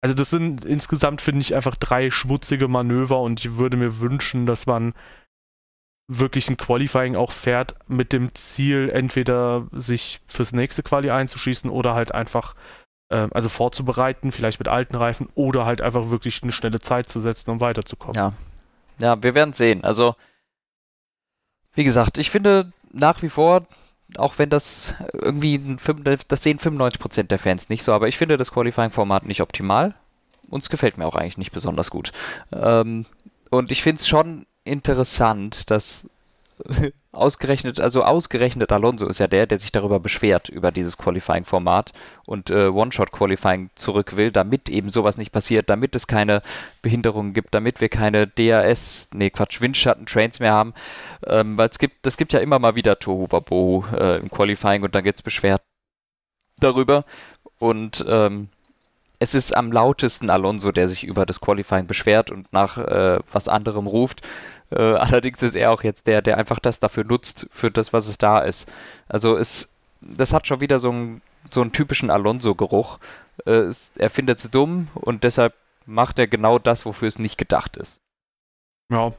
[0.00, 4.46] Also, das sind insgesamt, finde ich, einfach drei schmutzige Manöver und ich würde mir wünschen,
[4.46, 4.92] dass man
[6.06, 11.94] wirklich ein Qualifying auch fährt mit dem Ziel, entweder sich fürs nächste Quali einzuschießen oder
[11.94, 12.54] halt einfach,
[13.08, 17.20] äh, also vorzubereiten, vielleicht mit alten Reifen oder halt einfach wirklich eine schnelle Zeit zu
[17.20, 18.16] setzen, um weiterzukommen.
[18.16, 18.32] Ja.
[18.98, 19.82] Ja, wir werden sehen.
[19.82, 20.14] Also,
[21.74, 23.66] wie gesagt, ich finde nach wie vor,
[24.16, 25.60] auch wenn das irgendwie,
[26.28, 29.94] das sehen 95% der Fans nicht so, aber ich finde das Qualifying-Format nicht optimal.
[30.48, 32.12] Uns gefällt mir auch eigentlich nicht besonders gut.
[32.52, 33.06] Ähm,
[33.50, 36.08] und ich finde es schon interessant, dass
[37.12, 41.92] ausgerechnet, also ausgerechnet Alonso ist ja der, der sich darüber beschwert, über dieses Qualifying-Format
[42.26, 46.42] und äh, One-Shot-Qualifying zurück will, damit eben sowas nicht passiert, damit es keine
[46.82, 50.74] Behinderungen gibt, damit wir keine DRS, nee Quatsch, Windschatten-Trains mehr haben,
[51.26, 54.82] ähm, weil es gibt, das gibt ja immer mal wieder Tohu Wabohu äh, im Qualifying
[54.82, 55.62] und dann gibt es beschwert
[56.60, 57.04] darüber.
[57.58, 58.48] Und ähm,
[59.24, 63.48] es ist am lautesten Alonso, der sich über das Qualifying beschwert und nach äh, was
[63.48, 64.20] anderem ruft.
[64.70, 68.06] Äh, allerdings ist er auch jetzt der, der einfach das dafür nutzt, für das, was
[68.06, 68.70] es da ist.
[69.08, 72.98] Also es, das hat schon wieder so einen, so einen typischen Alonso-Geruch.
[73.46, 75.54] Äh, er findet es dumm und deshalb
[75.86, 78.00] macht er genau das, wofür es nicht gedacht ist.
[78.92, 79.12] Ja.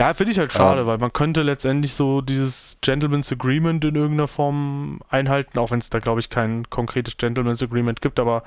[0.00, 3.96] Ja, finde ich halt schade, ähm, weil man könnte letztendlich so dieses Gentleman's Agreement in
[3.96, 8.44] irgendeiner Form einhalten, auch wenn es da, glaube ich, kein konkretes Gentleman's Agreement gibt, aber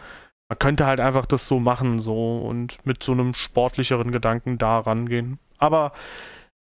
[0.52, 4.80] man könnte halt einfach das so machen, so und mit so einem sportlicheren Gedanken da
[4.80, 5.40] rangehen.
[5.60, 5.94] Aber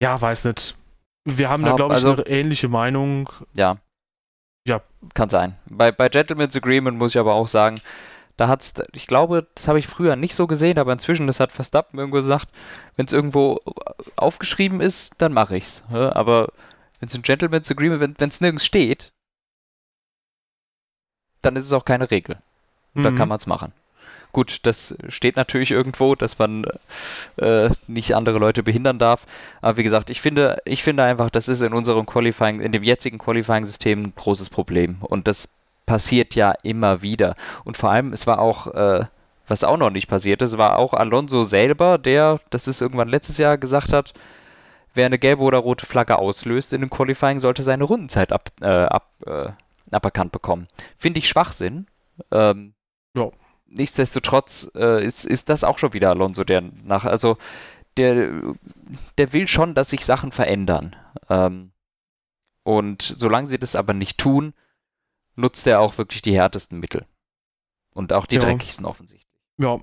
[0.04, 0.76] ja, weiß nicht.
[1.24, 3.30] Wir haben da, glaube ich, also, eine ähnliche Meinung.
[3.54, 3.78] Ja.
[4.68, 4.82] Ja.
[5.14, 5.58] Kann sein.
[5.70, 7.80] Bei, bei Gentleman's Agreement muss ich aber auch sagen,
[8.36, 11.54] da hat's, ich glaube, das habe ich früher nicht so gesehen, aber inzwischen, das hat
[11.54, 12.50] Verstappen irgendwo gesagt,
[12.98, 13.62] wenn es irgendwo
[14.18, 15.82] aufgeschrieben ist, dann mache ich's.
[15.90, 16.52] Aber
[17.00, 19.14] wenn es ein Gentleman's Agreement, wenn es nirgends steht,
[21.42, 22.42] dann ist es auch keine Regel.
[22.98, 23.04] Und mhm.
[23.04, 23.72] dann kann man es machen.
[24.34, 26.66] Gut, das steht natürlich irgendwo, dass man
[27.38, 29.26] äh, nicht andere Leute behindern darf.
[29.62, 32.84] Aber wie gesagt, ich finde, ich finde einfach, das ist in unserem Qualifying, in dem
[32.84, 34.98] jetzigen Qualifying-System ein großes Problem.
[35.02, 35.50] Und das
[35.86, 37.36] passiert ja immer wieder.
[37.64, 39.06] Und vor allem, es war auch, äh,
[39.48, 43.38] was auch noch nicht passiert ist, war auch Alonso selber, der, das ist irgendwann letztes
[43.38, 44.14] Jahr gesagt hat,
[44.94, 48.66] wer eine gelbe oder rote Flagge auslöst in dem Qualifying, sollte seine Rundenzeit ab, äh,
[48.68, 49.50] ab, äh,
[49.90, 50.68] aberkannt bekommen.
[50.98, 51.88] Finde ich Schwachsinn.
[52.32, 52.74] Ähm,
[53.18, 53.32] ja
[53.70, 57.38] nichtsdestotrotz äh, ist, ist das auch schon wieder Alonso, der nach, also
[57.98, 58.32] der,
[59.18, 60.96] der will schon, dass sich Sachen verändern.
[61.30, 61.72] Ähm,
[62.64, 64.54] und solange sie das aber nicht tun,
[65.36, 67.06] nutzt er auch wirklich die härtesten Mittel.
[67.94, 68.42] Und auch die ja.
[68.42, 69.42] dreckigsten offensichtlich.
[69.58, 69.80] Ja.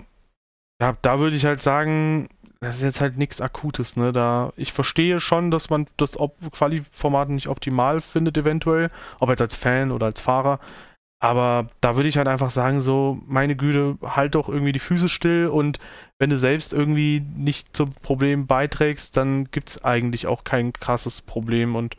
[0.81, 2.27] Ja, da würde ich halt sagen,
[2.59, 4.11] das ist jetzt halt nichts Akutes, ne?
[4.11, 6.17] Da, ich verstehe schon, dass man das
[6.51, 10.59] Quali-Format nicht optimal findet, eventuell, ob jetzt als Fan oder als Fahrer.
[11.25, 15.09] Aber da würde ich halt einfach sagen, so, meine Güte, halt doch irgendwie die Füße
[15.09, 15.79] still und
[16.19, 21.23] wenn du selbst irgendwie nicht zum Problem beiträgst, dann gibt es eigentlich auch kein krasses
[21.23, 21.75] Problem.
[21.75, 21.97] Und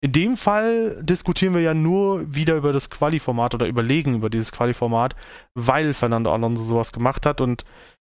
[0.00, 4.50] in dem Fall diskutieren wir ja nur wieder über das Quali-Format oder überlegen über dieses
[4.50, 5.14] Quali-Format,
[5.54, 7.64] weil Fernando Alonso sowas gemacht hat und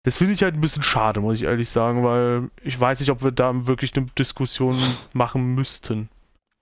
[0.05, 3.11] das finde ich halt ein bisschen schade, muss ich ehrlich sagen, weil ich weiß nicht,
[3.11, 4.81] ob wir da wirklich eine Diskussion
[5.13, 6.09] machen müssten.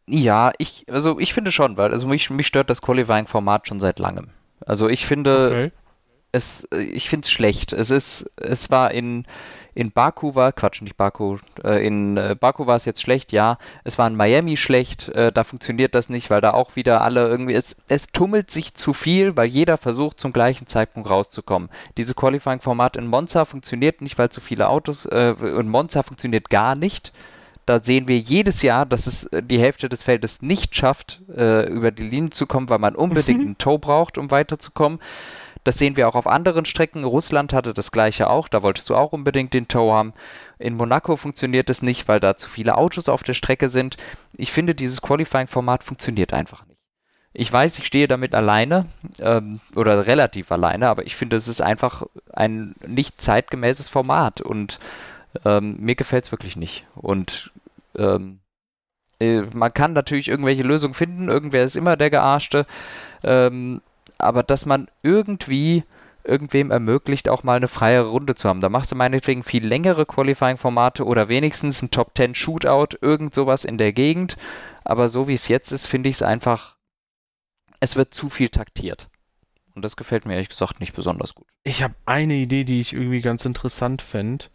[0.06, 3.98] Ja, ich, also ich finde schon, weil also mich, mich stört das Qualifying-Format schon seit
[3.98, 4.28] langem.
[4.66, 5.72] Also ich finde okay.
[6.32, 7.72] es, ich finde es schlecht.
[7.72, 9.24] Es ist, es war in,
[9.74, 13.56] in Baku war, Quatsch, nicht Baku, äh, in äh, Baku war es jetzt schlecht, ja.
[13.82, 17.26] Es war in Miami schlecht, äh, da funktioniert das nicht, weil da auch wieder alle
[17.26, 21.70] irgendwie, es, es tummelt sich zu viel, weil jeder versucht zum gleichen Zeitpunkt rauszukommen.
[21.96, 26.74] Dieses Qualifying-Format in Monza funktioniert nicht, weil zu viele Autos, äh, in Monza funktioniert gar
[26.74, 27.12] nicht
[27.66, 31.66] da sehen wir jedes Jahr, dass es äh, die Hälfte des Feldes nicht schafft, äh,
[31.68, 34.98] über die Linie zu kommen, weil man unbedingt einen Tow braucht, um weiterzukommen.
[35.64, 37.04] Das sehen wir auch auf anderen Strecken.
[37.04, 40.12] Russland hatte das gleiche auch, da wolltest du auch unbedingt den Tow haben.
[40.58, 43.96] In Monaco funktioniert es nicht, weil da zu viele Autos auf der Strecke sind.
[44.36, 46.74] Ich finde, dieses Qualifying-Format funktioniert einfach nicht.
[47.36, 48.86] Ich weiß, ich stehe damit alleine
[49.18, 54.78] ähm, oder relativ alleine, aber ich finde, es ist einfach ein nicht zeitgemäßes Format und
[55.44, 56.86] ähm, mir gefällt es wirklich nicht.
[56.94, 57.52] Und
[57.96, 58.40] ähm,
[59.20, 62.66] äh, man kann natürlich irgendwelche Lösungen finden, irgendwer ist immer der Gearschte,
[63.22, 63.80] ähm,
[64.18, 65.84] aber dass man irgendwie
[66.24, 68.62] irgendwem ermöglicht, auch mal eine freie Runde zu haben.
[68.62, 73.64] Da machst du meinetwegen viel längere Qualifying-Formate oder wenigstens ein Top 10 Shootout, irgend sowas
[73.64, 74.38] in der Gegend.
[74.84, 76.76] Aber so wie es jetzt ist, finde ich es einfach,
[77.80, 79.10] es wird zu viel taktiert.
[79.74, 81.46] Und das gefällt mir ehrlich gesagt nicht besonders gut.
[81.62, 84.46] Ich habe eine Idee, die ich irgendwie ganz interessant fände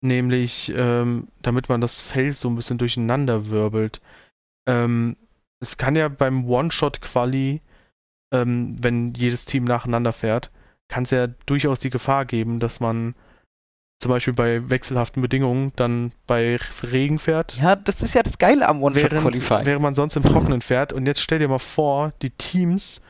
[0.00, 4.00] nämlich ähm, damit man das Feld so ein bisschen durcheinander wirbelt.
[4.68, 5.16] Ähm,
[5.60, 7.60] es kann ja beim One-Shot-Quali,
[8.32, 10.50] ähm, wenn jedes Team nacheinander fährt,
[10.88, 13.14] kann es ja durchaus die Gefahr geben, dass man
[13.98, 17.56] zum Beispiel bei wechselhaften Bedingungen dann bei Regen fährt.
[17.58, 19.66] Ja, das ist ja das Geile am One-Shot-Qualifying.
[19.66, 20.94] Während man sonst im Trockenen fährt.
[20.94, 23.02] Und jetzt stell dir mal vor, die Teams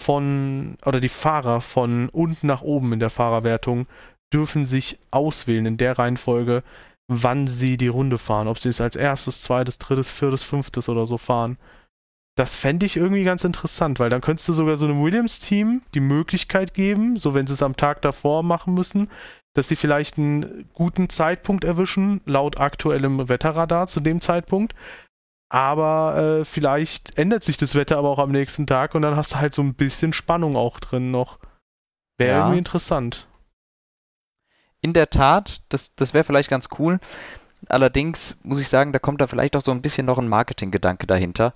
[0.00, 3.86] von, oder die Fahrer von unten nach oben in der Fahrerwertung
[4.32, 6.62] dürfen sich auswählen in der Reihenfolge,
[7.08, 8.48] wann sie die Runde fahren.
[8.48, 11.58] Ob sie es als erstes, zweites, drittes, viertes, fünftes oder so fahren.
[12.36, 16.00] Das fände ich irgendwie ganz interessant, weil dann könntest du sogar so einem Williams-Team die
[16.00, 19.08] Möglichkeit geben, so wenn sie es am Tag davor machen müssen,
[19.54, 24.74] dass sie vielleicht einen guten Zeitpunkt erwischen, laut aktuellem Wetterradar zu dem Zeitpunkt.
[25.52, 29.32] Aber äh, vielleicht ändert sich das Wetter aber auch am nächsten Tag und dann hast
[29.32, 31.40] du halt so ein bisschen Spannung auch drin noch.
[32.16, 32.38] Wäre ja.
[32.38, 33.26] irgendwie interessant.
[34.82, 37.00] In der Tat, das, das wäre vielleicht ganz cool.
[37.68, 41.06] Allerdings muss ich sagen, da kommt da vielleicht auch so ein bisschen noch ein Marketinggedanke
[41.06, 41.52] dahinter.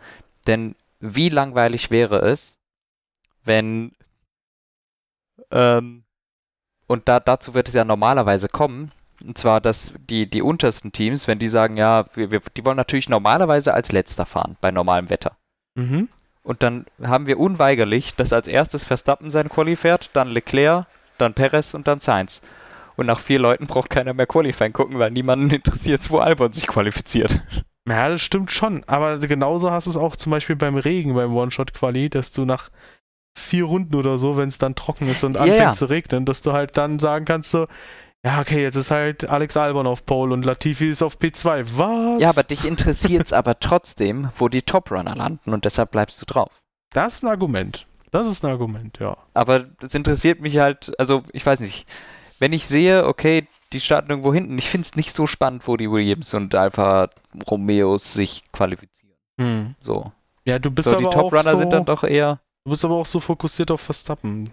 [0.46, 2.58] Denn wie langweilig wäre es,
[3.44, 3.92] wenn
[5.50, 6.04] ähm,
[6.86, 8.92] und da, dazu wird es ja normalerweise kommen.
[9.24, 12.76] Und zwar, dass die, die untersten Teams, wenn die sagen, ja, wir, wir, die wollen
[12.76, 15.36] natürlich normalerweise als letzter fahren, bei normalem Wetter.
[15.76, 16.08] Mhm.
[16.42, 21.32] Und dann haben wir unweigerlich, dass als erstes Verstappen sein Quali fährt, dann Leclerc, dann
[21.32, 22.42] Perez und dann Sainz.
[22.96, 26.66] Und nach vier Leuten braucht keiner mehr Qualifying gucken, weil niemanden interessiert, wo Albon sich
[26.66, 27.40] qualifiziert.
[27.88, 28.84] Ja, das stimmt schon.
[28.86, 32.70] Aber genauso hast du es auch zum Beispiel beim Regen, beim One-Shot-Quali, dass du nach
[33.36, 35.72] vier Runden oder so, wenn es dann trocken ist und anfängt ja.
[35.72, 37.66] zu regnen, dass du halt dann sagen kannst so,
[38.24, 41.66] ja, okay, jetzt ist halt Alex Albon auf Pole und Latifi ist auf P2.
[41.76, 42.22] Was?
[42.22, 46.26] Ja, aber dich interessiert es aber trotzdem, wo die Top-Runner landen und deshalb bleibst du
[46.26, 46.50] drauf.
[46.90, 47.86] Das ist ein Argument.
[48.12, 49.16] Das ist ein Argument, ja.
[49.34, 51.86] Aber das interessiert mich halt, also ich weiß nicht,
[52.44, 55.78] wenn ich sehe, okay, die starten irgendwo hinten, ich finde es nicht so spannend, wo
[55.78, 57.08] die Williams und Alfa
[57.50, 59.16] Romeos sich qualifizieren.
[59.40, 59.74] Hm.
[59.80, 60.12] So.
[60.44, 62.96] Ja, du bist so, aber die Top-Runner so sind dann doch eher Du bist aber
[62.96, 64.50] auch so fokussiert auf Verstappen.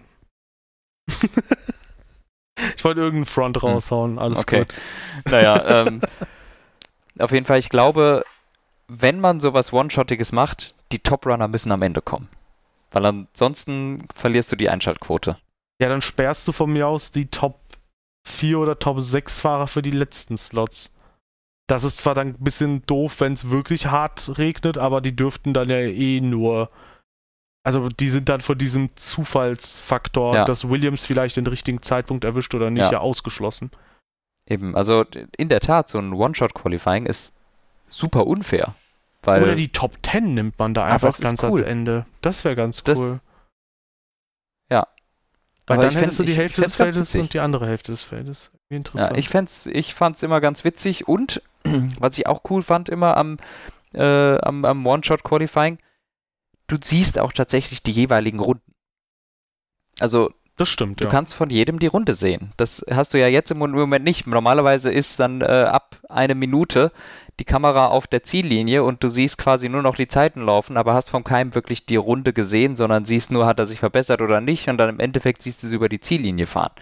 [2.76, 3.68] ich wollte irgendeinen Front hm.
[3.68, 4.60] raushauen, alles okay.
[4.60, 4.74] gut.
[5.30, 6.00] Naja, ähm,
[7.18, 8.24] auf jeden Fall, ich glaube,
[8.88, 12.30] wenn man sowas One-Shottiges macht, die Top-Runner müssen am Ende kommen.
[12.90, 15.36] Weil ansonsten verlierst du die Einschaltquote.
[15.82, 17.61] Ja, dann sperrst du von mir aus die Top
[18.24, 20.92] 4 oder Top 6 Fahrer für die letzten Slots.
[21.68, 25.54] Das ist zwar dann ein bisschen doof, wenn es wirklich hart regnet, aber die dürften
[25.54, 26.70] dann ja eh nur
[27.64, 30.44] also die sind dann von diesem Zufallsfaktor, ja.
[30.44, 32.92] dass Williams vielleicht den richtigen Zeitpunkt erwischt oder nicht, ja.
[32.92, 33.70] ja ausgeschlossen.
[34.46, 35.04] Eben, also
[35.36, 37.32] in der Tat, so ein One-Shot-Qualifying ist
[37.88, 38.74] super unfair.
[39.24, 41.50] Oder die Top 10 nimmt man da einfach ganz cool.
[41.50, 42.06] ans Ende.
[42.22, 42.94] Das wäre ganz cool.
[42.94, 43.20] Das,
[44.68, 44.88] ja.
[45.66, 48.02] Weil Aber dann hättest fänd, du die Hälfte des Feldes und die andere Hälfte des
[48.02, 48.50] Feldes.
[48.68, 49.12] Wie interessant.
[49.12, 51.42] Ja, ich, fänd's, ich fand's immer ganz witzig und
[51.98, 53.36] was ich auch cool fand immer am,
[53.94, 55.78] äh, am, am One-Shot-Qualifying,
[56.66, 58.74] du siehst auch tatsächlich die jeweiligen Runden.
[60.00, 61.10] Also das stimmt, du ja.
[61.10, 62.52] kannst von jedem die Runde sehen.
[62.56, 64.26] Das hast du ja jetzt im Moment nicht.
[64.26, 66.92] Normalerweise ist dann äh, ab eine Minute
[67.40, 70.94] die Kamera auf der Ziellinie und du siehst quasi nur noch die Zeiten laufen, aber
[70.94, 74.40] hast von keinem wirklich die Runde gesehen, sondern siehst nur, hat er sich verbessert oder
[74.40, 76.72] nicht und dann im Endeffekt siehst du sie über die Ziellinie fahren.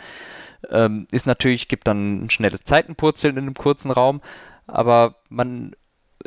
[0.68, 4.20] Ähm, ist natürlich, gibt dann ein schnelles Zeitenpurzeln in einem kurzen Raum,
[4.66, 5.74] aber man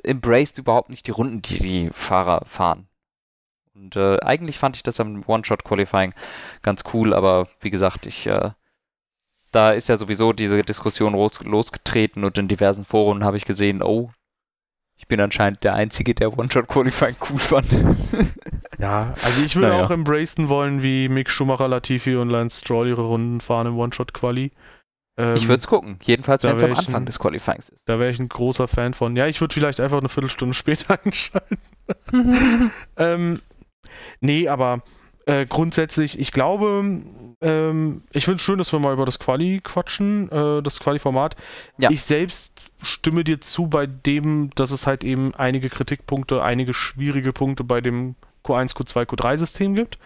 [0.04, 2.88] embraced überhaupt nicht die Runden, die die Fahrer fahren.
[3.76, 6.14] Und äh, eigentlich fand ich das am One-Shot-Qualifying
[6.62, 8.52] ganz cool, aber wie gesagt, ich, äh,
[9.54, 13.82] da ist ja sowieso diese Diskussion los, losgetreten und in diversen Foren habe ich gesehen,
[13.82, 14.12] oh,
[14.98, 17.72] ich bin anscheinend der Einzige, der One-Shot-Qualifying cool fand.
[18.80, 19.84] ja, also ich würde naja.
[19.84, 24.52] auch embracen wollen, wie Mick Schumacher, Latifi und Lance Stroll ihre Runden fahren im One-Shot-Quali.
[25.18, 27.88] Ähm, ich würde es gucken, jedenfalls wenn es am Anfang ein, des Qualifyings ist.
[27.88, 29.16] Da wäre ich ein großer Fan von.
[29.16, 31.58] Ja, ich würde vielleicht einfach eine Viertelstunde später einschalten.
[32.98, 33.40] ähm,
[34.22, 34.82] Nee, aber
[35.26, 36.84] äh, grundsätzlich, ich glaube,
[37.44, 41.36] ähm, ich finde es schön, dass wir mal über das Quali quatschen, äh, das Quali-Format.
[41.78, 41.92] Ja.
[41.92, 47.34] Ich selbst stimme dir zu bei dem, dass es halt eben einige Kritikpunkte, einige schwierige
[47.34, 48.16] Punkte bei dem
[48.46, 50.00] Q1, Q2, Q3-System gibt.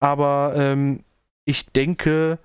[0.00, 1.04] Aber ähm,
[1.44, 2.38] ich denke,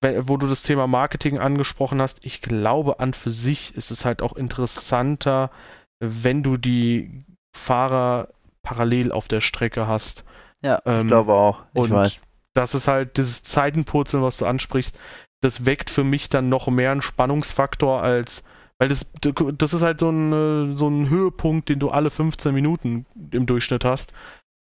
[0.00, 4.22] wo du das Thema Marketing angesprochen hast, ich glaube, an für sich ist es halt
[4.22, 5.50] auch interessanter,
[5.98, 7.24] wenn du die
[7.56, 8.28] Fahrer
[8.62, 10.24] parallel auf der Strecke hast.
[10.62, 11.64] Ja, ähm, ich glaube auch.
[11.72, 12.20] Ich und weiß.
[12.58, 14.98] Das ist halt dieses Zeitenpurzeln, was du ansprichst,
[15.40, 18.42] das weckt für mich dann noch mehr einen Spannungsfaktor als,
[18.78, 19.12] weil das,
[19.56, 23.84] das ist halt so ein, so ein Höhepunkt, den du alle 15 Minuten im Durchschnitt
[23.84, 24.12] hast.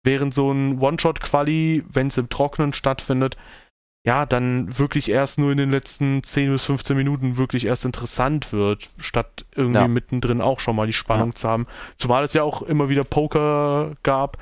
[0.02, 3.36] Während so ein One-Shot-Quali, wenn es im Trockenen stattfindet,
[4.04, 8.52] ja, dann wirklich erst nur in den letzten 10 bis 15 Minuten wirklich erst interessant
[8.52, 9.88] wird, statt irgendwie ja.
[9.88, 11.34] mittendrin auch schon mal die Spannung ja.
[11.36, 11.66] zu haben.
[11.96, 14.40] Zumal es ja auch immer wieder Poker gab, äh,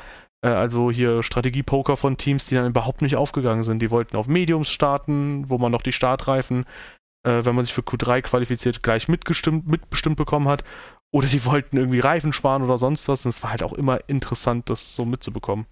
[0.48, 3.80] also hier Strategie-Poker von Teams, die dann überhaupt nicht aufgegangen sind.
[3.80, 6.64] Die wollten auf Mediums starten, wo man noch die Startreifen
[7.24, 10.64] äh, wenn man sich für Q3 qualifiziert, gleich mitgestimmt, mitbestimmt bekommen hat.
[11.12, 13.24] Oder die wollten irgendwie Reifen sparen oder sonst was.
[13.24, 15.66] Und es war halt auch immer interessant, das so mitzubekommen.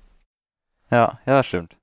[0.90, 1.76] Ja, ja, stimmt.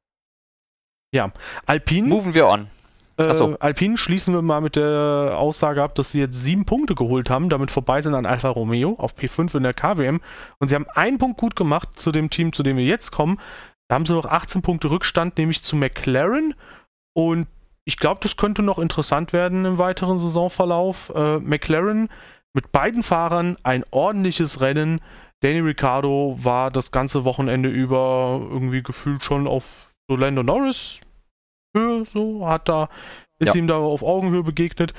[1.13, 1.31] Ja,
[1.65, 2.07] Alpine.
[2.07, 2.69] Moven wir on.
[3.17, 7.29] Äh, Alpine schließen wir mal mit der Aussage ab, dass sie jetzt sieben Punkte geholt
[7.29, 10.21] haben, damit vorbei sind an Alfa Romeo auf P5 in der KWM.
[10.59, 13.39] Und sie haben einen Punkt gut gemacht zu dem Team, zu dem wir jetzt kommen.
[13.87, 16.53] Da haben sie noch 18 Punkte Rückstand, nämlich zu McLaren.
[17.13, 17.47] Und
[17.85, 21.11] ich glaube, das könnte noch interessant werden im weiteren Saisonverlauf.
[21.15, 22.09] Äh, McLaren
[22.53, 25.01] mit beiden Fahrern ein ordentliches Rennen.
[25.41, 30.99] Danny Ricciardo war das ganze Wochenende über irgendwie gefühlt schon auf so Lando Norris
[31.75, 32.89] Höhe, so hat da,
[33.39, 33.59] ist ja.
[33.61, 34.93] ihm da auf Augenhöhe begegnet.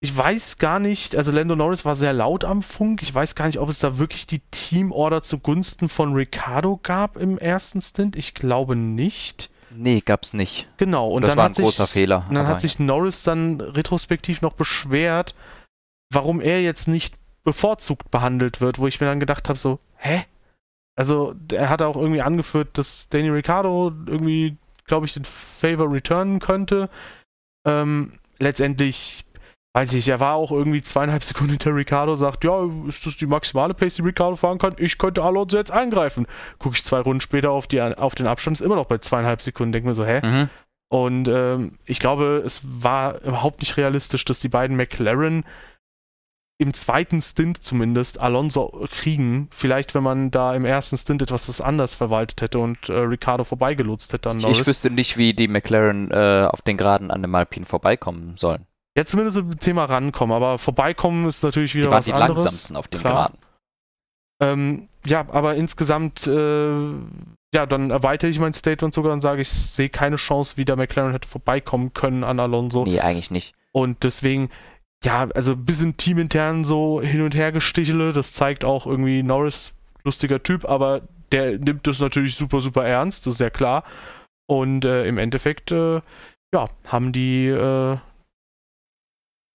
[0.00, 3.00] Ich weiß gar nicht, also Lando Norris war sehr laut am Funk.
[3.02, 7.38] Ich weiß gar nicht, ob es da wirklich die Teamorder zugunsten von Ricardo gab im
[7.38, 8.14] ersten Stint.
[8.14, 9.50] Ich glaube nicht.
[9.70, 10.68] Nee, gab's nicht.
[10.76, 12.26] Genau, und das dann war hat ein sich, großer Fehler.
[12.30, 15.34] dann hat sich Norris dann retrospektiv noch beschwert,
[16.12, 20.24] warum er jetzt nicht bevorzugt behandelt wird, wo ich mir dann gedacht habe, so, hä?
[20.96, 24.56] Also, er hat auch irgendwie angeführt, dass Danny Ricciardo irgendwie
[24.86, 26.88] glaube ich, den Favor returnen könnte.
[27.66, 29.24] Ähm, letztendlich,
[29.74, 33.26] weiß ich, er war auch irgendwie zweieinhalb Sekunden hinter Ricardo, sagt, ja, ist das die
[33.26, 34.74] maximale Pace, die Ricardo fahren kann?
[34.78, 36.26] Ich könnte Alonso jetzt eingreifen.
[36.58, 39.42] Gucke ich zwei Runden später auf, die, auf den Abstand, ist immer noch bei zweieinhalb
[39.42, 40.20] Sekunden, denke mir so, hä?
[40.24, 40.50] Mhm.
[40.88, 45.44] Und ähm, ich glaube, es war überhaupt nicht realistisch, dass die beiden McLaren
[46.58, 49.48] im zweiten Stint zumindest Alonso kriegen.
[49.50, 53.44] Vielleicht, wenn man da im ersten Stint etwas das anders verwaltet hätte und äh, Ricardo
[53.44, 54.60] vorbeigelotst hätte an Norris.
[54.60, 58.66] Ich wüsste nicht, wie die McLaren äh, auf den Geraden an dem Alpine vorbeikommen sollen.
[58.96, 62.14] Ja, zumindest im Thema rankommen, aber vorbeikommen ist natürlich wieder die was anderes.
[62.14, 63.12] Die waren die langsamsten auf den Klar.
[63.12, 63.38] Geraden.
[64.40, 66.92] Ähm, ja, aber insgesamt, äh,
[67.54, 70.76] ja, dann erweitere ich mein Statement sogar und sage, ich sehe keine Chance, wie der
[70.76, 72.84] McLaren hätte vorbeikommen können an Alonso.
[72.84, 73.54] Nee, eigentlich nicht.
[73.72, 74.50] Und deswegen,
[75.04, 78.12] ja, also ein bisschen teamintern so hin und her gestichele.
[78.12, 83.26] Das zeigt auch irgendwie Norris, lustiger Typ, aber der nimmt das natürlich super, super ernst,
[83.26, 83.84] das ist ja klar.
[84.46, 86.00] Und äh, im Endeffekt, äh,
[86.54, 87.96] ja, haben die äh,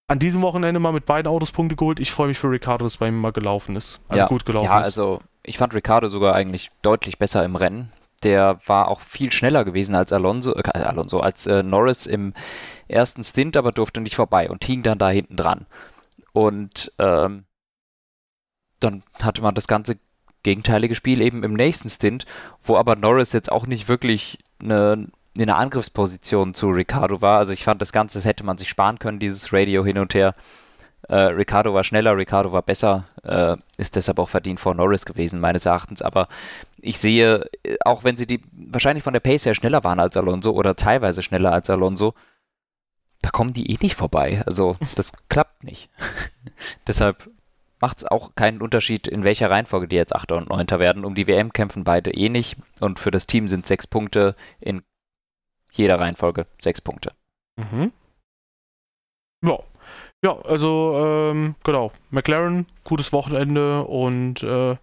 [0.07, 1.99] an diesem Wochenende mal mit beiden Autos Punkte geholt.
[1.99, 4.01] Ich freue mich für Ricardo, dass bei ihm mal gelaufen ist.
[4.07, 4.97] Also ja, gut gelaufen ja, ist.
[4.97, 7.91] Ja, also ich fand Ricardo sogar eigentlich deutlich besser im Rennen.
[8.23, 12.33] Der war auch viel schneller gewesen als Alonso, äh, Alonso als äh, Norris im
[12.89, 15.65] ersten Stint, aber durfte nicht vorbei und hing dann da hinten dran.
[16.33, 17.45] Und ähm,
[18.79, 19.97] dann hatte man das ganze
[20.43, 22.25] gegenteilige Spiel eben im nächsten Stint,
[22.61, 27.39] wo aber Norris jetzt auch nicht wirklich eine, in einer Angriffsposition zu Ricardo war.
[27.39, 30.13] Also ich fand das Ganze, das hätte man sich sparen können, dieses Radio hin und
[30.13, 30.35] her.
[31.07, 35.39] Äh, Ricardo war schneller, Ricardo war besser, äh, ist deshalb auch verdient vor Norris gewesen,
[35.39, 36.01] meines Erachtens.
[36.01, 36.27] Aber
[36.77, 40.17] ich sehe, äh, auch wenn sie die wahrscheinlich von der Pace her schneller waren als
[40.17, 42.13] Alonso oder teilweise schneller als Alonso,
[43.22, 44.43] da kommen die eh nicht vorbei.
[44.45, 45.89] Also das klappt nicht.
[46.88, 47.30] Deshalb
[47.82, 51.05] macht es auch keinen Unterschied, in welcher Reihenfolge die jetzt Achter und Neunter werden.
[51.05, 52.57] Um die WM kämpfen beide eh nicht.
[52.80, 54.82] Und für das Team sind sechs Punkte in
[55.72, 57.13] jeder Reihenfolge sechs Punkte.
[57.57, 57.91] Mhm.
[59.45, 59.59] Ja.
[60.22, 61.91] Ja, also ähm, genau.
[62.09, 64.76] McLaren, gutes Wochenende und äh,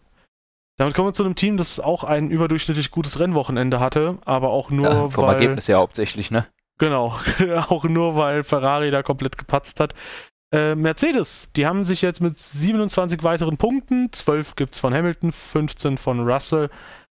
[0.78, 4.70] damit kommen wir zu einem Team, das auch ein überdurchschnittlich gutes Rennwochenende hatte, aber auch
[4.70, 6.47] nur ja, vom weil, Ergebnis ja hauptsächlich, ne?
[6.79, 7.18] Genau,
[7.68, 9.95] auch nur weil Ferrari da komplett gepatzt hat.
[10.53, 15.33] Äh, Mercedes, die haben sich jetzt mit 27 weiteren Punkten, 12 gibt es von Hamilton,
[15.33, 16.70] 15 von Russell,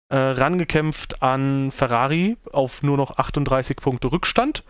[0.08, 4.62] äh, rangekämpft an Ferrari auf nur noch 38 Punkte Rückstand.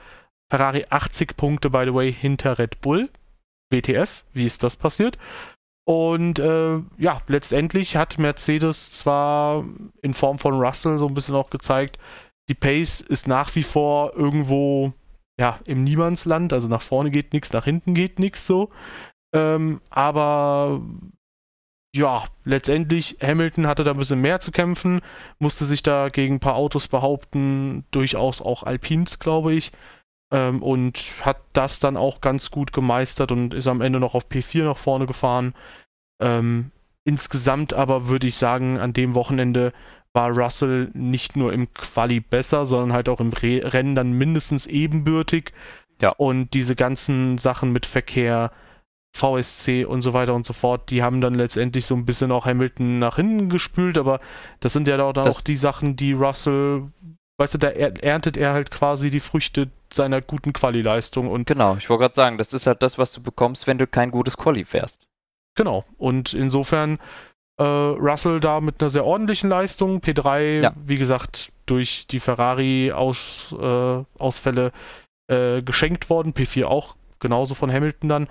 [0.50, 3.10] Ferrari 80 Punkte, by the way, hinter Red Bull.
[3.70, 5.18] WTF, wie ist das passiert?
[5.86, 9.64] Und äh, ja, letztendlich hat Mercedes zwar
[10.00, 11.98] in Form von Russell so ein bisschen auch gezeigt,
[12.48, 14.92] die Pace ist nach wie vor irgendwo
[15.38, 18.70] ja, im Niemandsland, also nach vorne geht nichts, nach hinten geht nichts so.
[19.34, 20.80] Ähm, aber
[21.94, 25.00] ja, letztendlich Hamilton hatte da ein bisschen mehr zu kämpfen,
[25.38, 29.72] musste sich da gegen ein paar Autos behaupten, durchaus auch Alpins, glaube ich.
[30.32, 34.28] Ähm, und hat das dann auch ganz gut gemeistert und ist am Ende noch auf
[34.28, 35.54] P4 nach vorne gefahren.
[36.20, 36.72] Ähm,
[37.04, 39.72] insgesamt aber würde ich sagen, an dem Wochenende
[40.14, 44.66] war Russell nicht nur im Quali besser, sondern halt auch im Re Rennen dann mindestens
[44.66, 45.52] ebenbürtig.
[46.00, 46.10] Ja.
[46.10, 48.52] Und diese ganzen Sachen mit Verkehr,
[49.14, 52.46] VSC und so weiter und so fort, die haben dann letztendlich so ein bisschen auch
[52.46, 54.20] Hamilton nach hinten gespült, aber
[54.60, 56.90] das sind ja dann auch die Sachen, die Russell,
[57.38, 61.28] weißt du, da erntet er halt quasi die Früchte seiner guten Quali-Leistung.
[61.28, 63.86] Und genau, ich wollte gerade sagen, das ist halt das, was du bekommst, wenn du
[63.86, 65.06] kein gutes Quali fährst.
[65.56, 66.98] Genau, und insofern
[67.58, 69.98] äh, Russell da mit einer sehr ordentlichen Leistung.
[69.98, 70.72] P3, ja.
[70.76, 74.72] wie gesagt, durch die Ferrari-Ausfälle
[75.30, 76.34] äh, äh, geschenkt worden.
[76.34, 78.28] P4 auch genauso von Hamilton dann.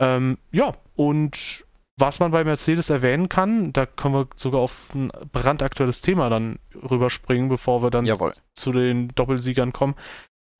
[0.00, 1.64] Ähm, ja, und
[1.98, 6.58] was man bei Mercedes erwähnen kann, da können wir sogar auf ein brandaktuelles Thema dann
[6.74, 8.32] rüberspringen, bevor wir dann Jawohl.
[8.54, 9.94] zu den Doppelsiegern kommen.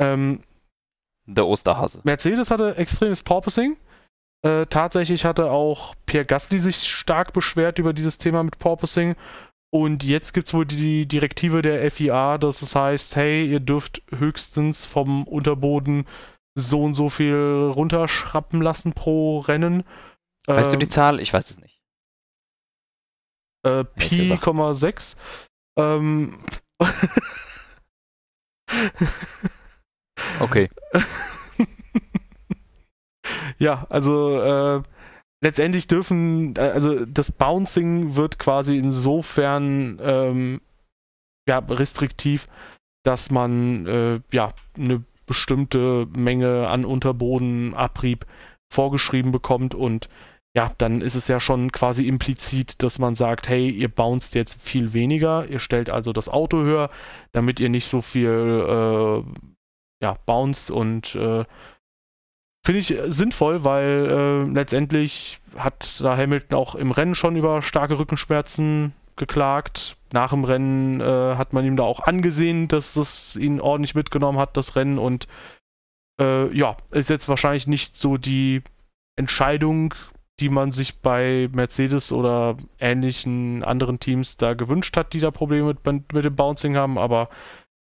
[0.00, 0.40] Ähm,
[1.26, 2.00] Der Osterhase.
[2.04, 3.76] Mercedes hatte extremes Porpoising.
[4.46, 9.16] Äh, tatsächlich hatte auch Pierre Gasly sich stark beschwert über dieses Thema mit Porpoising.
[9.70, 14.02] Und jetzt gibt es wohl die Direktive der FIA, dass es heißt, hey, ihr dürft
[14.16, 16.06] höchstens vom Unterboden
[16.54, 19.84] so und so viel runterschrappen lassen pro Rennen.
[20.46, 21.20] Weißt du Ähm, die Zahl?
[21.20, 21.82] Ich weiß es nicht.
[23.64, 23.84] Äh?
[23.98, 25.16] Pi,6.
[25.76, 26.38] Ähm.
[30.40, 30.68] Okay.
[33.58, 34.82] ja, also äh,
[35.42, 40.60] letztendlich dürfen, äh, also das Bouncing wird quasi insofern ähm,
[41.48, 42.48] ja, restriktiv,
[43.04, 48.26] dass man äh, ja eine bestimmte Menge an Unterbodenabrieb
[48.72, 50.08] vorgeschrieben bekommt und
[50.56, 54.60] ja, dann ist es ja schon quasi implizit, dass man sagt, hey, ihr bounced jetzt
[54.62, 56.88] viel weniger, ihr stellt also das Auto höher,
[57.32, 58.30] damit ihr nicht so viel
[58.66, 59.22] äh,
[60.02, 61.44] ja, bounced und äh,
[62.66, 67.62] finde ich äh, sinnvoll, weil äh, letztendlich hat da Hamilton auch im Rennen schon über
[67.62, 69.96] starke Rückenschmerzen geklagt.
[70.12, 74.38] Nach dem Rennen äh, hat man ihm da auch angesehen, dass es ihn ordentlich mitgenommen
[74.38, 75.26] hat, das Rennen und
[76.20, 78.62] äh, ja, ist jetzt wahrscheinlich nicht so die
[79.16, 79.94] Entscheidung,
[80.40, 85.76] die man sich bei Mercedes oder ähnlichen anderen Teams da gewünscht hat, die da Probleme
[85.84, 87.30] mit, mit dem Bouncing haben, aber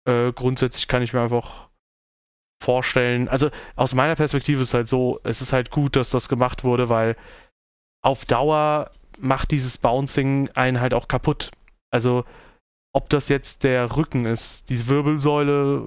[0.07, 1.66] äh, grundsätzlich kann ich mir einfach
[2.59, 6.29] vorstellen, also aus meiner Perspektive ist es halt so, es ist halt gut, dass das
[6.29, 7.15] gemacht wurde, weil
[8.01, 11.51] auf Dauer macht dieses Bouncing einen halt auch kaputt.
[11.91, 12.25] Also
[12.93, 15.83] ob das jetzt der Rücken ist, die Wirbelsäule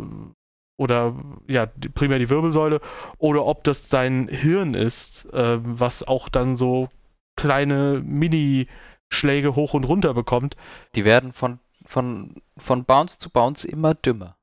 [0.79, 1.15] oder
[1.47, 2.81] ja, primär die Wirbelsäule,
[3.19, 6.89] oder ob das dein Hirn ist, äh, was auch dann so
[7.37, 10.57] kleine Mini-Schläge hoch und runter bekommt.
[10.95, 14.37] Die werden von, von, von Bounce zu Bounce immer dümmer.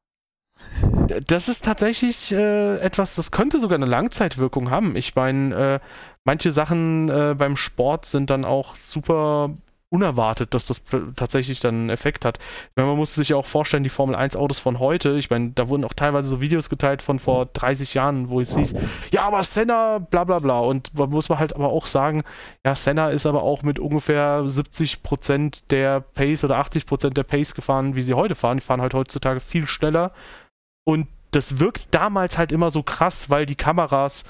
[1.25, 4.95] Das ist tatsächlich äh, etwas, das könnte sogar eine Langzeitwirkung haben.
[4.95, 5.79] Ich meine, äh,
[6.23, 9.51] manche Sachen äh, beim Sport sind dann auch super
[9.89, 10.83] unerwartet, dass das
[11.15, 12.39] tatsächlich dann einen Effekt hat.
[12.75, 15.51] Meine, man muss sich ja auch vorstellen, die Formel 1 Autos von heute, ich meine,
[15.51, 18.75] da wurden auch teilweise so Videos geteilt von vor 30 Jahren, wo es hieß,
[19.11, 20.59] ja, aber Senna, bla bla bla.
[20.59, 22.23] Und da muss man halt aber auch sagen,
[22.65, 27.95] ja, Senna ist aber auch mit ungefähr 70% der Pace oder 80% der Pace gefahren,
[27.95, 28.57] wie sie heute fahren.
[28.57, 30.11] Die fahren halt heutzutage viel schneller.
[30.87, 34.23] Und das wirkt damals halt immer so krass, weil die Kameras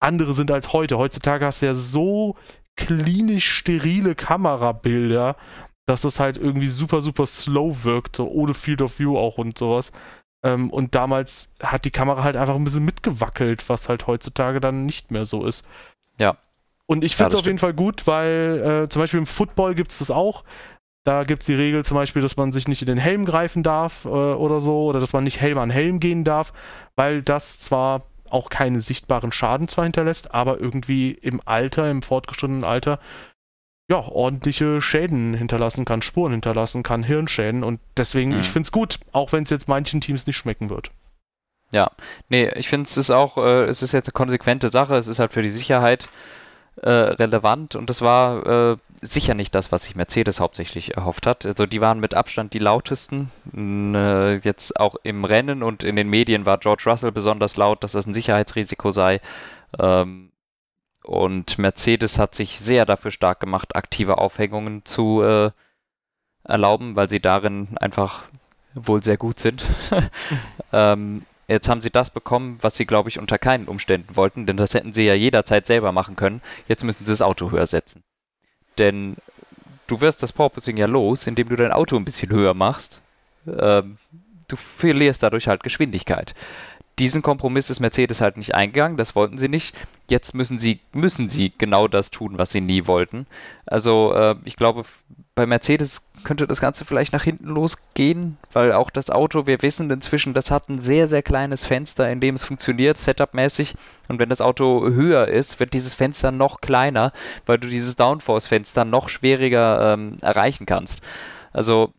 [0.00, 0.98] andere sind als heute.
[0.98, 2.36] Heutzutage hast du ja so
[2.76, 5.34] klinisch sterile Kamerabilder,
[5.86, 9.56] dass es halt irgendwie super, super slow wirkt, so ohne Field of View auch und
[9.56, 9.92] sowas.
[10.44, 14.84] Ähm, und damals hat die Kamera halt einfach ein bisschen mitgewackelt, was halt heutzutage dann
[14.84, 15.64] nicht mehr so ist.
[16.20, 16.36] Ja.
[16.86, 19.26] Und ich Ja, finde es das auf jeden Fall gut, weil äh, zum Beispiel im
[19.26, 20.44] Football gibt es das auch.
[21.04, 23.62] Da gibt es die Regel zum Beispiel, dass man sich nicht in den Helm greifen
[23.62, 26.52] darf äh, oder so, oder dass man nicht Helm an Helm gehen darf,
[26.96, 32.64] weil das zwar auch keine sichtbaren Schaden zwar hinterlässt, aber irgendwie im Alter, im fortgeschrittenen
[32.64, 32.98] Alter,
[33.88, 38.40] ja, ordentliche Schäden hinterlassen kann, Spuren hinterlassen kann, Hirnschäden und deswegen, Mhm.
[38.40, 40.90] ich finde es gut, auch wenn es jetzt manchen Teams nicht schmecken wird.
[41.70, 41.90] Ja,
[42.30, 45.18] nee, ich finde es ist auch, äh, es ist jetzt eine konsequente Sache, es ist
[45.18, 46.08] halt für die Sicherheit
[46.76, 51.46] äh, relevant und das war äh, sicher nicht das, was sich Mercedes hauptsächlich erhofft hat.
[51.46, 53.30] Also die waren mit Abstand die lautesten.
[53.54, 57.92] Äh, jetzt auch im Rennen und in den Medien war George Russell besonders laut, dass
[57.92, 59.20] das ein Sicherheitsrisiko sei.
[59.78, 60.32] Ähm,
[61.04, 65.50] und Mercedes hat sich sehr dafür stark gemacht, aktive Aufhängungen zu äh,
[66.44, 68.24] erlauben, weil sie darin einfach
[68.74, 69.64] wohl sehr gut sind.
[70.72, 74.56] ähm, Jetzt haben sie das bekommen, was sie, glaube ich, unter keinen Umständen wollten, denn
[74.56, 76.40] das hätten sie ja jederzeit selber machen können.
[76.68, 78.02] Jetzt müssen sie das Auto höher setzen.
[78.78, 79.16] Denn
[79.86, 83.00] du wirst das Porpoising ja los, indem du dein Auto ein bisschen höher machst.
[83.46, 83.98] Ähm,
[84.48, 86.34] du verlierst dadurch halt Geschwindigkeit.
[86.98, 89.74] Diesen Kompromiss ist Mercedes halt nicht eingegangen, das wollten sie nicht.
[90.08, 93.26] Jetzt müssen sie, müssen sie genau das tun, was sie nie wollten.
[93.66, 94.84] Also äh, ich glaube,
[95.34, 99.90] bei Mercedes könnte das Ganze vielleicht nach hinten losgehen, weil auch das Auto, wir wissen
[99.90, 103.74] inzwischen, das hat ein sehr, sehr kleines Fenster, in dem es funktioniert, setupmäßig.
[104.08, 107.12] Und wenn das Auto höher ist, wird dieses Fenster noch kleiner,
[107.46, 111.02] weil du dieses Downforce-Fenster noch schwieriger ähm, erreichen kannst.
[111.52, 111.92] Also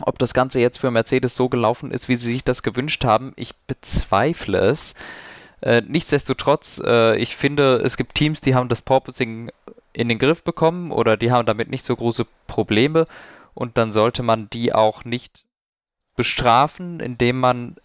[0.00, 3.32] ob das Ganze jetzt für Mercedes so gelaufen ist, wie sie sich das gewünscht haben,
[3.36, 4.94] ich bezweifle es.
[5.60, 9.52] Äh, nichtsdestotrotz, äh, ich finde, es gibt Teams, die haben das Porpoising
[9.92, 13.06] in den Griff bekommen oder die haben damit nicht so große Probleme
[13.54, 15.44] und dann sollte man die auch nicht
[16.16, 17.76] bestrafen, indem man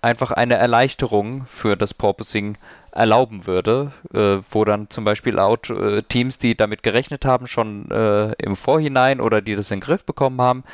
[0.00, 2.56] einfach eine Erleichterung für das Porpoising
[2.92, 7.90] erlauben würde, äh, wo dann zum Beispiel laut äh, Teams, die damit gerechnet haben, schon
[7.90, 10.64] äh, im Vorhinein oder die das in den Griff bekommen haben,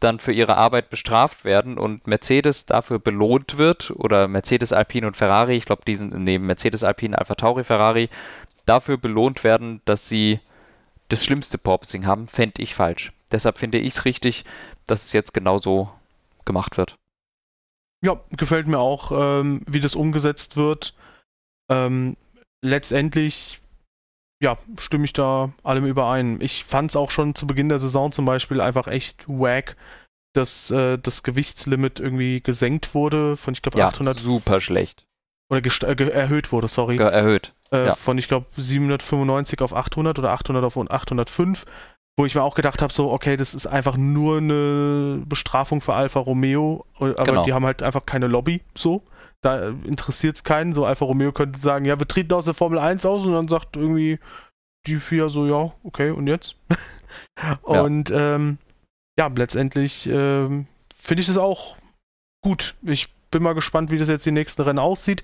[0.00, 5.16] dann für ihre Arbeit bestraft werden und Mercedes dafür belohnt wird oder Mercedes, Alpine und
[5.16, 8.08] Ferrari, ich glaube, diesen neben Mercedes, Alpine, Alpha Tauri, Ferrari,
[8.66, 10.40] dafür belohnt werden, dass sie
[11.08, 13.12] das schlimmste Porpoising haben, fände ich falsch.
[13.30, 14.44] Deshalb finde ich es richtig,
[14.86, 15.90] dass es jetzt genauso
[16.44, 16.96] gemacht wird.
[18.04, 20.94] Ja, gefällt mir auch, ähm, wie das umgesetzt wird.
[21.70, 22.16] Ähm,
[22.62, 23.60] letztendlich,
[24.42, 26.40] ja, stimme ich da allem überein.
[26.40, 29.76] Ich fand es auch schon zu Beginn der Saison zum Beispiel einfach echt wack,
[30.34, 34.18] dass äh, das Gewichtslimit irgendwie gesenkt wurde von, ich glaube, Ja, 800.
[34.18, 35.06] super schlecht.
[35.50, 36.96] Oder gest- äh, erhöht wurde, sorry.
[36.96, 37.52] Ge erhöht.
[37.70, 37.94] äh, ja.
[37.94, 41.64] von, ich glaube, 795 auf 800 oder 800 auf 805,
[42.16, 45.94] wo ich mir auch gedacht habe, so, okay, das ist einfach nur eine Bestrafung für
[45.94, 47.44] Alfa Romeo, äh, aber Genau.
[47.44, 49.02] die haben halt einfach keine Lobby, so.
[49.42, 50.72] Da interessiert es keinen.
[50.72, 53.46] So, Alfa Romeo könnte sagen, ja, wir treten aus der Formel 1 aus und dann
[53.48, 54.18] sagt irgendwie
[54.86, 56.56] die FIA so, ja, okay, und jetzt?
[57.62, 58.56] und ähm,
[59.18, 60.66] ja, letztendlich ähm,
[60.98, 61.76] finde ich das auch
[62.42, 62.74] gut.
[62.82, 65.22] Ich bin mal gespannt, wie das jetzt die nächsten Rennen aussieht.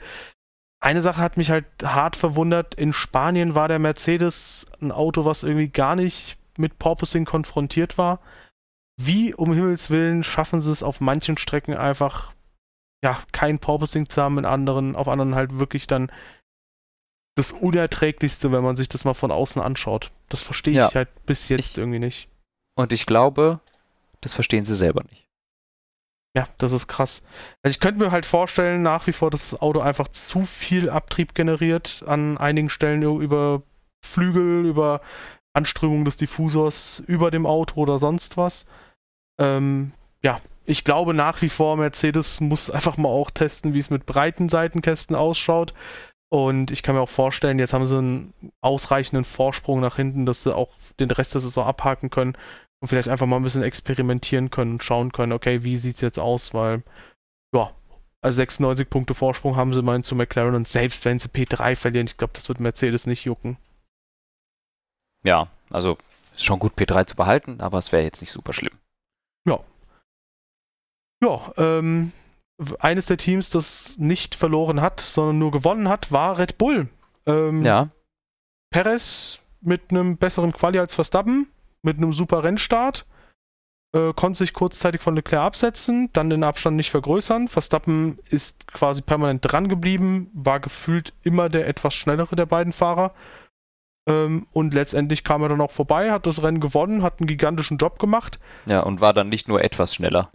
[0.82, 2.74] Eine Sache hat mich halt hart verwundert.
[2.74, 8.20] In Spanien war der Mercedes ein Auto, was irgendwie gar nicht mit Porpoising konfrontiert war.
[9.00, 12.32] Wie um Himmels Willen schaffen sie es auf manchen Strecken einfach,
[13.04, 16.10] ja, kein Porpoising zu haben, in anderen, auf anderen halt wirklich dann
[17.36, 20.10] das Unerträglichste, wenn man sich das mal von außen anschaut.
[20.28, 20.92] Das verstehe ich Ja.
[20.94, 22.28] halt bis jetzt Ich- irgendwie nicht.
[22.74, 23.60] Und ich glaube,
[24.20, 25.26] das verstehen sie selber nicht.
[26.36, 27.22] Ja, das ist krass.
[27.62, 30.88] Also ich könnte mir halt vorstellen, nach wie vor, dass das Auto einfach zu viel
[30.88, 33.62] Abtrieb generiert an einigen Stellen über
[34.04, 35.00] Flügel, über
[35.52, 38.66] Anströmung des Diffusors über dem Auto oder sonst was.
[39.40, 43.90] Ähm, ja, ich glaube nach wie vor, Mercedes muss einfach mal auch testen, wie es
[43.90, 45.74] mit breiten Seitenkästen ausschaut.
[46.32, 50.44] Und ich kann mir auch vorstellen, jetzt haben sie einen ausreichenden Vorsprung nach hinten, dass
[50.44, 50.70] sie auch
[51.00, 52.36] den Rest der Saison abhaken können
[52.80, 56.18] und vielleicht einfach mal ein bisschen experimentieren können und schauen können, okay, wie sieht's jetzt
[56.18, 56.82] aus, weil,
[57.54, 57.74] ja,
[58.22, 62.06] also 96 Punkte Vorsprung haben sie immerhin zu McLaren und selbst wenn sie P3 verlieren,
[62.06, 63.56] ich glaube, das wird Mercedes nicht jucken.
[65.22, 65.98] Ja, also
[66.34, 68.76] ist schon gut, P3 zu behalten, aber es wäre jetzt nicht super schlimm.
[71.22, 72.12] Ja, ähm,
[72.56, 76.88] w- eines der Teams, das nicht verloren hat, sondern nur gewonnen hat, war Red Bull.
[77.26, 77.90] Ähm, Ja,
[78.72, 81.46] Perez mit einem besseren Quali als Verstappen,
[81.82, 83.06] mit einem super Rennstart,
[83.92, 87.48] äh, konnte sich kurzzeitig von Leclerc absetzen, dann den Abstand nicht vergrößern.
[87.48, 93.12] Verstappen ist quasi permanent dran geblieben, war gefühlt immer der etwas schnellere der beiden Fahrer.
[94.08, 97.78] Ähm, und letztendlich kam er dann auch vorbei, hat das Rennen gewonnen, hat einen gigantischen
[97.78, 98.38] Job gemacht.
[98.66, 100.30] ja, und war dann nicht nur etwas schneller.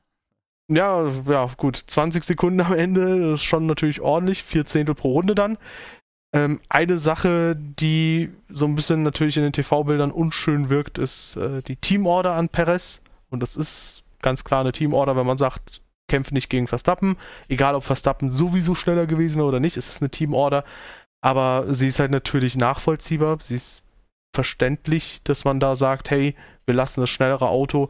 [0.67, 1.75] Ja, ja, gut.
[1.75, 4.43] 20 Sekunden am Ende, das ist schon natürlich ordentlich.
[4.43, 5.57] Vier Zehntel pro Runde dann.
[6.35, 11.61] Ähm, eine Sache, die so ein bisschen natürlich in den TV-Bildern unschön wirkt, ist äh,
[11.61, 13.01] die Teamorder an Perez.
[13.29, 17.15] Und das ist ganz klar eine Teamorder, wenn man sagt, kämpfe nicht gegen Verstappen.
[17.47, 20.65] Egal, ob Verstappen sowieso schneller gewesen wäre oder nicht, es ist eine Teamorder.
[21.21, 23.37] Aber sie ist halt natürlich nachvollziehbar.
[23.41, 23.81] Sie ist
[24.35, 27.89] verständlich, dass man da sagt, hey, wir lassen das schnellere Auto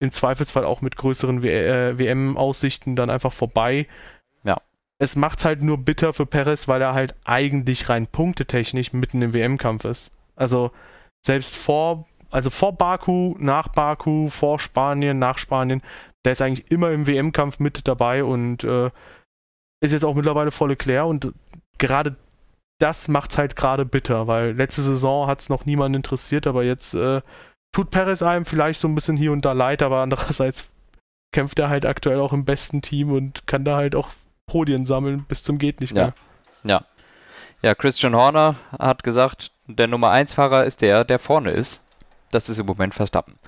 [0.00, 3.86] im Zweifelsfall auch mit größeren äh, WM-Aussichten dann einfach vorbei.
[4.98, 9.34] Es macht halt nur bitter für Perez, weil er halt eigentlich rein punktetechnisch mitten im
[9.34, 10.10] WM-Kampf ist.
[10.36, 10.70] Also
[11.24, 15.82] selbst vor, also vor Baku, nach Baku, vor Spanien, nach Spanien,
[16.24, 18.90] der ist eigentlich immer im WM-Kampf mit dabei und äh,
[19.80, 21.32] ist jetzt auch mittlerweile voll Leclerc und
[21.78, 22.16] gerade
[22.78, 27.22] das macht's halt gerade bitter, weil letzte Saison hat's noch niemanden interessiert, aber jetzt äh,
[27.72, 30.70] tut Perez einem vielleicht so ein bisschen hier und da leid, aber andererseits
[31.32, 34.10] kämpft er halt aktuell auch im besten Team und kann da halt auch
[34.46, 36.14] Podien sammeln bis zum geht nicht mehr.
[37.62, 41.82] Ja, Christian Horner hat gesagt, der Nummer 1 Fahrer ist der, der vorne ist.
[42.30, 43.38] Das ist im Moment Verstappen.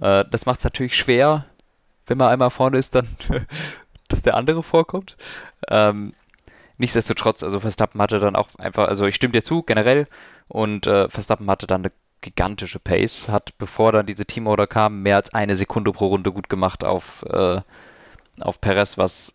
[0.00, 1.46] Äh, das macht es natürlich schwer,
[2.06, 3.08] wenn man einmal vorne ist, dann,
[4.08, 5.16] dass der andere vorkommt.
[5.68, 6.14] Ähm,
[6.78, 10.06] nichtsdestotrotz, also Verstappen hatte dann auch einfach, also ich stimme dir zu, generell,
[10.48, 15.16] und äh, Verstappen hatte dann eine gigantische Pace, hat, bevor dann diese Teamorder kam, mehr
[15.16, 17.60] als eine Sekunde pro Runde gut gemacht auf, äh,
[18.40, 19.34] auf Perez, was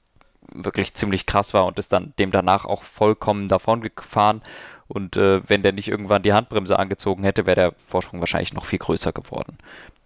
[0.54, 4.42] wirklich ziemlich krass war und ist dann dem danach auch vollkommen davon gefahren.
[4.88, 8.66] Und äh, wenn der nicht irgendwann die Handbremse angezogen hätte, wäre der Vorsprung wahrscheinlich noch
[8.66, 9.58] viel größer geworden.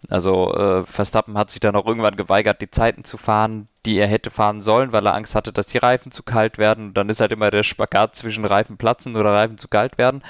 [0.09, 4.07] Also äh, Verstappen hat sich dann auch irgendwann geweigert, die Zeiten zu fahren, die er
[4.07, 6.87] hätte fahren sollen, weil er Angst hatte, dass die Reifen zu kalt werden.
[6.87, 10.23] Und dann ist halt immer der Spagat zwischen Reifen platzen oder Reifen zu kalt werden.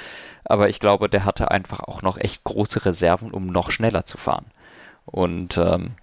[0.44, 4.18] Aber ich glaube, der hatte einfach auch noch echt große Reserven, um noch schneller zu
[4.18, 4.48] fahren.
[5.06, 5.94] Und ähm,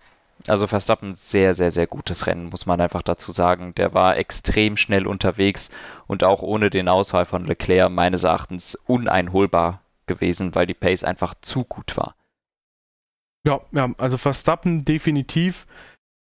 [0.47, 3.75] Also Verstappen sehr, sehr, sehr gutes Rennen, muss man einfach dazu sagen.
[3.75, 5.71] Der war extrem schnell unterwegs
[6.07, 11.35] und auch ohne den Ausfall von Leclerc meines Erachtens uneinholbar gewesen, weil die Pace einfach
[11.43, 12.15] zu gut war.
[13.47, 15.67] Ja, ja, also Verstappen definitiv.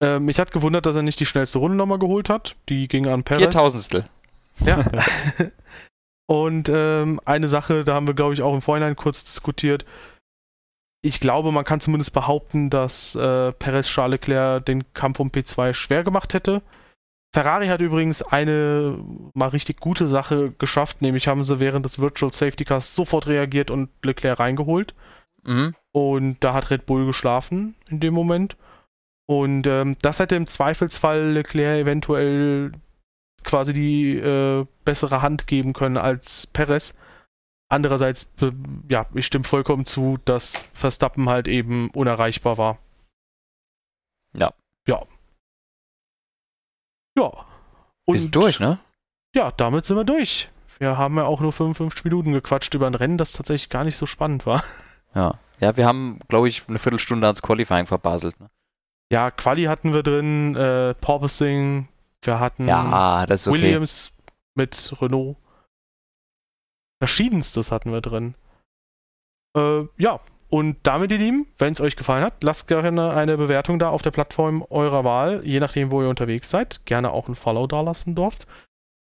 [0.02, 2.56] Äh, mich hat gewundert, dass er nicht die schnellste Runde nochmal geholt hat.
[2.70, 3.42] Die ging an Perez.
[3.42, 4.06] Viertausendstel.
[4.60, 4.86] Ja.
[6.28, 9.86] Und ähm, eine Sache, da haben wir, glaube ich, auch im Vorhinein kurz diskutiert.
[11.06, 15.76] Ich glaube, man kann zumindest behaupten, dass äh, Perez Charles Leclerc den Kampf um P2
[15.76, 16.64] schwer gemacht hätte.
[17.32, 18.98] Ferrari hat übrigens eine
[19.36, 23.70] mal richtig gute Sache geschafft, nämlich haben sie während des Virtual Safety Cars sofort reagiert
[23.70, 24.96] und Leclerc reingeholt.
[25.44, 25.76] Mhm.
[25.92, 28.58] Und da hat Red Bull geschlafen in dem Moment.
[29.28, 32.72] Und ähm, das hätte im Zweifelsfall Leclerc eventuell
[33.44, 36.96] quasi die äh, bessere Hand geben können als Perez.
[37.68, 38.28] Andererseits,
[38.90, 42.78] ja, ich stimme vollkommen zu, dass Verstappen halt eben unerreichbar war.
[44.34, 44.54] Ja.
[44.88, 45.04] Ja.
[47.18, 47.32] Ja.
[48.06, 48.80] Und Bist durch, ne?
[49.34, 50.50] Ja, damit sind wir durch.
[50.78, 53.98] Wir haben ja auch nur 55 Minuten gequatscht über ein Rennen, das tatsächlich gar nicht
[53.98, 54.64] so spannend war.
[55.16, 55.40] Ja.
[55.62, 58.38] Ja, wir haben, glaube ich, eine Viertelstunde ans Qualifying verbaselt.
[58.42, 58.50] Ne?
[59.10, 61.88] Ja, Quali hatten wir drin, äh, Porpoising,
[62.22, 63.46] wir hatten ja, okay.
[63.46, 64.12] Williams
[64.56, 65.38] mit Renault.
[67.06, 68.34] Verschiedenstes hatten wir drin.
[69.56, 73.78] Äh, ja, und damit, ihr Lieben, wenn es euch gefallen hat, lasst gerne eine Bewertung
[73.78, 76.84] da auf der Plattform eurer Wahl, je nachdem, wo ihr unterwegs seid.
[76.86, 78.48] Gerne auch ein Follow da lassen dort.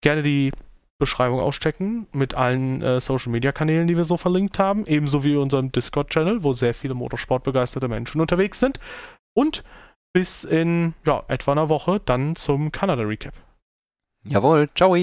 [0.01, 0.53] Gerne die
[0.97, 5.35] Beschreibung auschecken mit allen äh, Social Media Kanälen, die wir so verlinkt haben, ebenso wie
[5.35, 8.79] unserem Discord-Channel, wo sehr viele Motorsportbegeisterte Menschen unterwegs sind.
[9.33, 9.65] Und
[10.13, 13.33] bis in ja, etwa einer Woche dann zum Kanada Recap.
[14.23, 14.95] Jawohl, ciao.